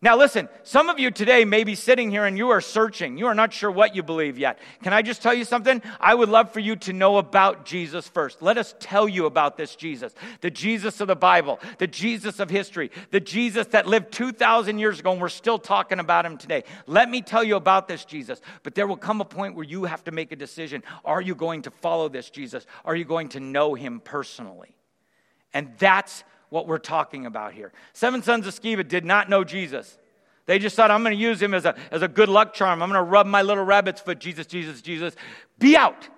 [0.00, 3.18] Now, listen, some of you today may be sitting here and you are searching.
[3.18, 4.60] You are not sure what you believe yet.
[4.84, 5.82] Can I just tell you something?
[5.98, 8.40] I would love for you to know about Jesus first.
[8.40, 12.48] Let us tell you about this Jesus, the Jesus of the Bible, the Jesus of
[12.48, 16.62] history, the Jesus that lived 2,000 years ago and we're still talking about him today.
[16.86, 18.40] Let me tell you about this Jesus.
[18.62, 20.84] But there will come a point where you have to make a decision.
[21.04, 22.64] Are you going to follow this Jesus?
[22.84, 24.76] Are you going to know him personally?
[25.52, 27.72] And that's what we're talking about here.
[27.92, 29.98] Seven sons of Sceva did not know Jesus.
[30.46, 32.82] They just thought, I'm going to use him as a, as a good luck charm.
[32.82, 35.14] I'm going to rub my little rabbit's foot, Jesus, Jesus, Jesus.
[35.58, 36.08] Be out.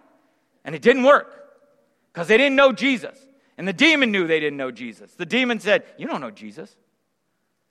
[0.64, 1.34] And it didn't work
[2.12, 3.18] because they didn't know Jesus.
[3.58, 5.12] And the demon knew they didn't know Jesus.
[5.14, 6.76] The demon said, You don't know Jesus.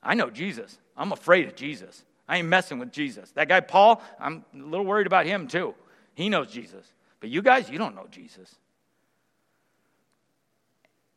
[0.03, 0.77] I know Jesus.
[0.97, 2.03] I'm afraid of Jesus.
[2.27, 3.31] I ain't messing with Jesus.
[3.31, 5.73] That guy, Paul, I'm a little worried about him too.
[6.13, 6.85] He knows Jesus.
[7.21, 8.55] But you guys, you don't know Jesus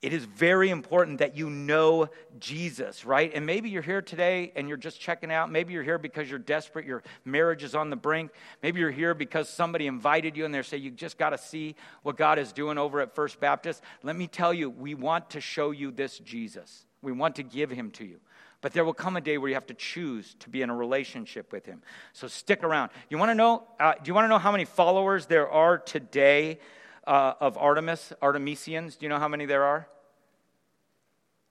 [0.03, 2.09] it is very important that you know
[2.40, 3.30] Jesus, right?
[3.32, 5.50] And maybe you're here today and you're just checking out.
[5.50, 8.32] Maybe you're here because you're desperate, your marriage is on the brink.
[8.64, 11.76] Maybe you're here because somebody invited you and they say, You just got to see
[12.03, 13.80] what God is doing over at First Baptist.
[14.03, 17.70] Let me tell you, we want to show you this Jesus, we want to give
[17.70, 18.18] him to you.
[18.61, 20.74] But there will come a day where you have to choose to be in a
[20.74, 21.82] relationship with him.
[22.12, 22.90] So stick around.
[23.09, 23.64] You want to know?
[23.78, 26.61] Uh, do you want to know how many followers there are today
[27.07, 28.96] uh, of Artemis, Artemisians?
[28.96, 29.88] Do you know how many there are?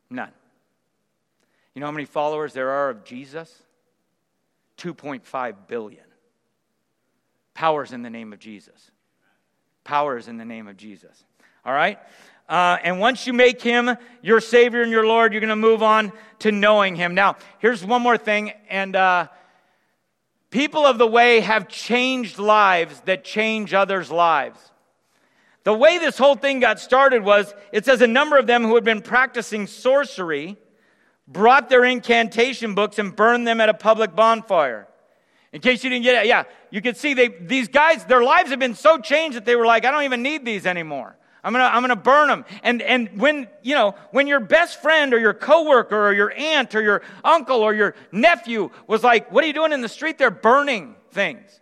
[0.09, 0.31] None.
[1.73, 3.63] You know how many followers there are of Jesus?
[4.77, 6.03] 2.5 billion.
[7.53, 8.91] Powers in the name of Jesus.
[9.83, 11.23] Powers in the name of Jesus.
[11.65, 11.99] All right?
[12.49, 15.83] Uh, and once you make him your Savior and your Lord, you're going to move
[15.83, 17.15] on to knowing him.
[17.15, 18.51] Now, here's one more thing.
[18.69, 19.27] And uh,
[20.49, 24.59] people of the way have changed lives that change others' lives.
[25.63, 28.75] The way this whole thing got started was it says a number of them who
[28.75, 30.57] had been practicing sorcery
[31.27, 34.87] brought their incantation books and burned them at a public bonfire.
[35.53, 38.49] In case you didn't get it, yeah, you can see they, these guys, their lives
[38.49, 41.15] have been so changed that they were like, I don't even need these anymore.
[41.43, 42.45] I'm gonna, I'm gonna burn them.
[42.63, 46.73] And, and when, you know, when your best friend or your coworker or your aunt
[46.75, 50.17] or your uncle or your nephew was like, what are you doing in the street?
[50.17, 51.60] They're burning things.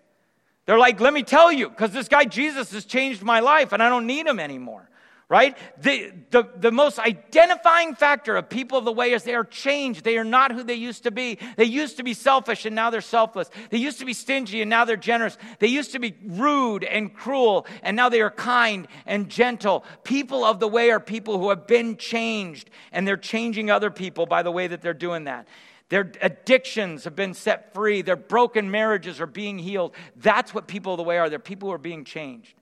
[0.70, 3.82] They're like, let me tell you, because this guy Jesus has changed my life and
[3.82, 4.88] I don't need him anymore.
[5.28, 5.58] Right?
[5.82, 10.04] The, the, the most identifying factor of people of the way is they are changed.
[10.04, 11.40] They are not who they used to be.
[11.56, 13.50] They used to be selfish and now they're selfless.
[13.72, 15.40] They used to be stingy and now they're generous.
[15.58, 19.84] They used to be rude and cruel and now they are kind and gentle.
[20.04, 24.28] People of the way are people who have been changed and they're changing other people
[24.28, 25.48] by the way that they're doing that.
[25.90, 28.02] Their addictions have been set free.
[28.02, 29.96] Their broken marriages are being healed.
[30.16, 31.30] That's what people of the way are.
[31.30, 32.54] They're people who are being changed.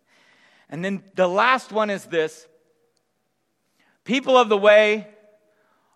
[0.69, 2.47] And then the last one is this
[4.03, 5.07] people of the way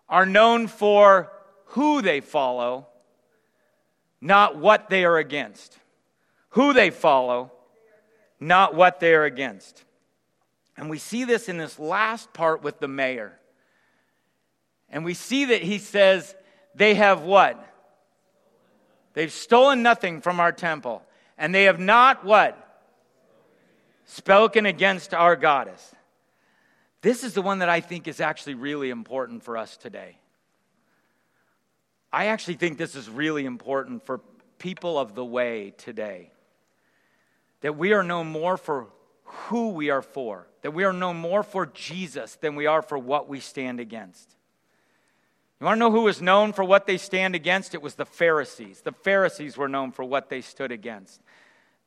[0.08, 1.32] are known for
[1.66, 2.86] who they follow,
[4.20, 5.78] not what they are against.
[6.50, 7.50] Who they follow,
[8.38, 9.84] not what they are against.
[10.76, 13.38] And we see this in this last part with the mayor.
[14.90, 16.34] And we see that he says,
[16.74, 17.62] they have what?
[19.14, 21.02] They've stolen nothing from our temple.
[21.36, 22.58] And they have not what?
[24.04, 25.94] Spoken against our goddess.
[27.00, 30.18] This is the one that I think is actually really important for us today.
[32.12, 34.20] I actually think this is really important for
[34.58, 36.30] people of the way today.
[37.62, 38.88] That we are known more for
[39.24, 42.98] who we are for, that we are known more for Jesus than we are for
[42.98, 44.36] what we stand against.
[45.62, 47.72] You want to know who was known for what they stand against?
[47.72, 48.80] It was the Pharisees.
[48.80, 51.20] The Pharisees were known for what they stood against.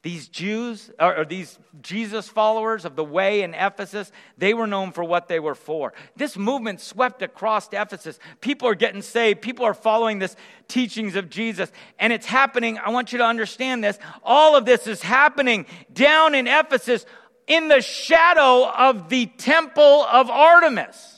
[0.02, 5.04] These Jews, or these Jesus followers of the way in Ephesus, they were known for
[5.04, 5.92] what they were for.
[6.16, 8.18] This movement swept across Ephesus.
[8.40, 9.42] People are getting saved.
[9.42, 10.38] People are following this
[10.70, 11.70] teachings of Jesus.
[12.00, 12.78] And it's happening.
[12.78, 14.00] I want you to understand this.
[14.24, 17.06] All of this is happening down in Ephesus
[17.46, 21.15] in the shadow of the temple of Artemis.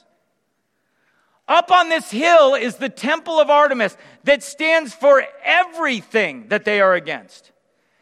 [1.47, 3.95] Up on this hill is the temple of Artemis
[4.25, 7.51] that stands for everything that they are against.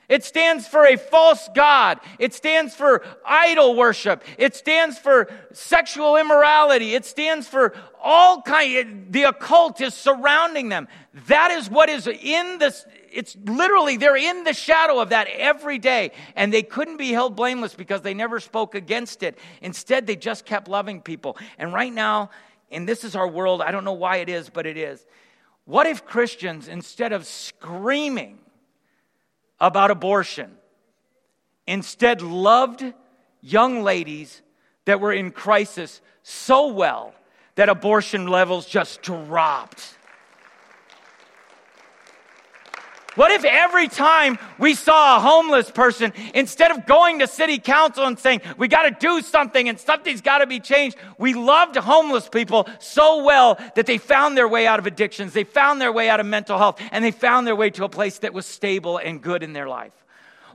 [0.07, 1.99] It stands for a false god.
[2.19, 4.23] It stands for idol worship.
[4.37, 6.93] It stands for sexual immorality.
[6.93, 7.73] It stands for
[8.03, 9.07] all kind.
[9.11, 10.87] The occult is surrounding them.
[11.27, 12.85] That is what is in this.
[13.11, 17.35] It's literally they're in the shadow of that every day, and they couldn't be held
[17.35, 19.39] blameless because they never spoke against it.
[19.61, 21.37] Instead, they just kept loving people.
[21.57, 22.29] And right now,
[22.71, 23.61] and this is our world.
[23.61, 25.05] I don't know why it is, but it is.
[25.65, 28.39] What if Christians, instead of screaming
[29.59, 30.51] about abortion,
[31.67, 32.83] instead loved
[33.41, 34.41] young ladies
[34.85, 37.13] that were in crisis so well
[37.55, 39.94] that abortion levels just dropped?
[43.15, 48.05] What if every time we saw a homeless person, instead of going to city council
[48.05, 51.77] and saying, we got to do something and something's got to be changed, we loved
[51.77, 55.93] homeless people so well that they found their way out of addictions, they found their
[55.93, 58.45] way out of mental health, and they found their way to a place that was
[58.45, 59.93] stable and good in their life?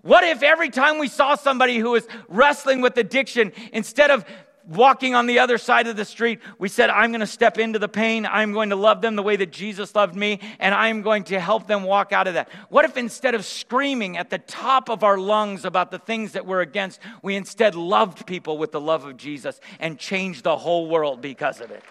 [0.03, 4.25] What if every time we saw somebody who was wrestling with addiction, instead of
[4.67, 7.79] walking on the other side of the street, we said, I'm going to step into
[7.79, 8.27] the pain.
[8.27, 11.41] I'm going to love them the way that Jesus loved me, and I'm going to
[11.41, 12.49] help them walk out of that.
[12.69, 16.47] What if instead of screaming at the top of our lungs about the things that
[16.47, 20.89] we're against, we instead loved people with the love of Jesus and changed the whole
[20.89, 21.83] world because of it?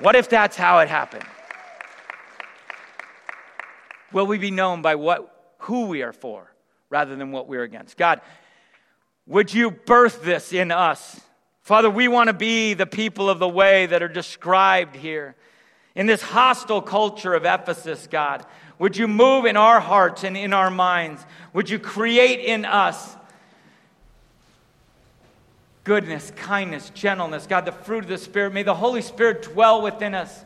[0.00, 1.24] What if that's how it happened?
[4.12, 6.52] Will we be known by what, who we are for
[6.90, 7.96] rather than what we're against?
[7.96, 8.20] God,
[9.26, 11.20] would you birth this in us?
[11.62, 15.36] Father, we want to be the people of the way that are described here.
[15.94, 18.44] In this hostile culture of Ephesus, God,
[18.80, 21.24] would you move in our hearts and in our minds?
[21.52, 23.16] Would you create in us
[25.84, 28.52] goodness, kindness, gentleness, God, the fruit of the Spirit?
[28.52, 30.44] May the Holy Spirit dwell within us.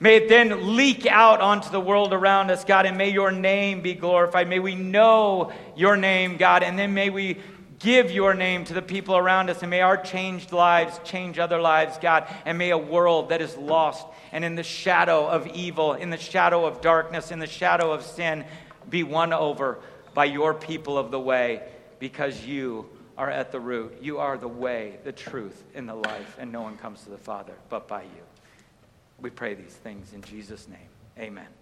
[0.00, 3.82] May it then leak out onto the world around us, God, and may your name
[3.82, 4.48] be glorified.
[4.48, 7.38] May we know your name, God, and then may we
[7.82, 11.60] give your name to the people around us, and may our changed lives change other
[11.60, 15.92] lives, God, and may a world that is lost and in the shadow of evil,
[15.92, 18.44] in the shadow of darkness, in the shadow of sin,
[18.88, 19.78] be won over
[20.14, 21.62] by your people of the way
[21.98, 23.98] because you are at the root.
[24.00, 27.18] You are the way, the truth, and the life, and no one comes to the
[27.18, 28.22] Father but by you.
[29.20, 30.78] We pray these things in Jesus' name.
[31.18, 31.61] Amen.